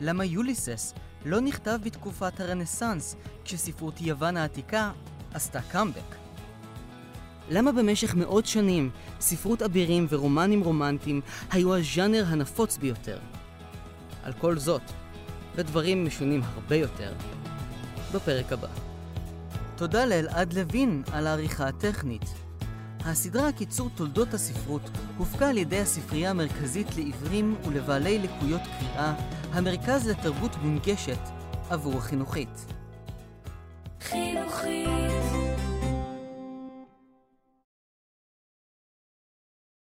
למה 0.00 0.24
יוליסס 0.24 0.94
לא 1.24 1.40
נכתב 1.40 1.78
בתקופת 1.82 2.40
הרנסאנס 2.40 3.16
כשספרות 3.44 4.00
יוון 4.00 4.36
העתיקה 4.36 4.92
עשתה 5.34 5.60
קאמבק? 5.60 6.14
למה 7.50 7.72
במשך 7.72 8.14
מאות 8.14 8.46
שנים 8.46 8.90
ספרות 9.20 9.62
אבירים 9.62 10.06
ורומנים 10.08 10.60
רומנטיים 10.60 11.20
היו 11.50 11.76
הז'אנר 11.76 12.24
הנפוץ 12.28 12.76
ביותר? 12.76 13.18
על 14.22 14.32
כל 14.32 14.58
זאת, 14.58 14.82
ודברים 15.54 16.06
משונים 16.06 16.42
הרבה 16.42 16.76
יותר, 16.76 17.12
בפרק 18.14 18.52
הבא. 18.52 18.68
תודה 19.76 20.04
לאלעד 20.04 20.52
לוין 20.52 21.02
על 21.12 21.26
העריכה 21.26 21.68
הטכנית. 21.68 22.43
הסדרה 23.06 23.52
קיצור 23.52 23.90
תולדות 23.94 24.34
הספרות 24.34 24.82
הופקה 25.18 25.48
על 25.48 25.58
ידי 25.58 25.80
הספרייה 25.80 26.30
המרכזית 26.30 26.96
לעיוורים 26.96 27.56
ולבעלי 27.64 28.18
לקויות 28.18 28.60
קריאה, 28.78 29.14
המרכז 29.52 30.08
לתרבות 30.08 30.56
מונגשת 30.62 31.18
עבור 31.70 31.98
החינוכית. 31.98 32.66
חינוכית 34.00 35.43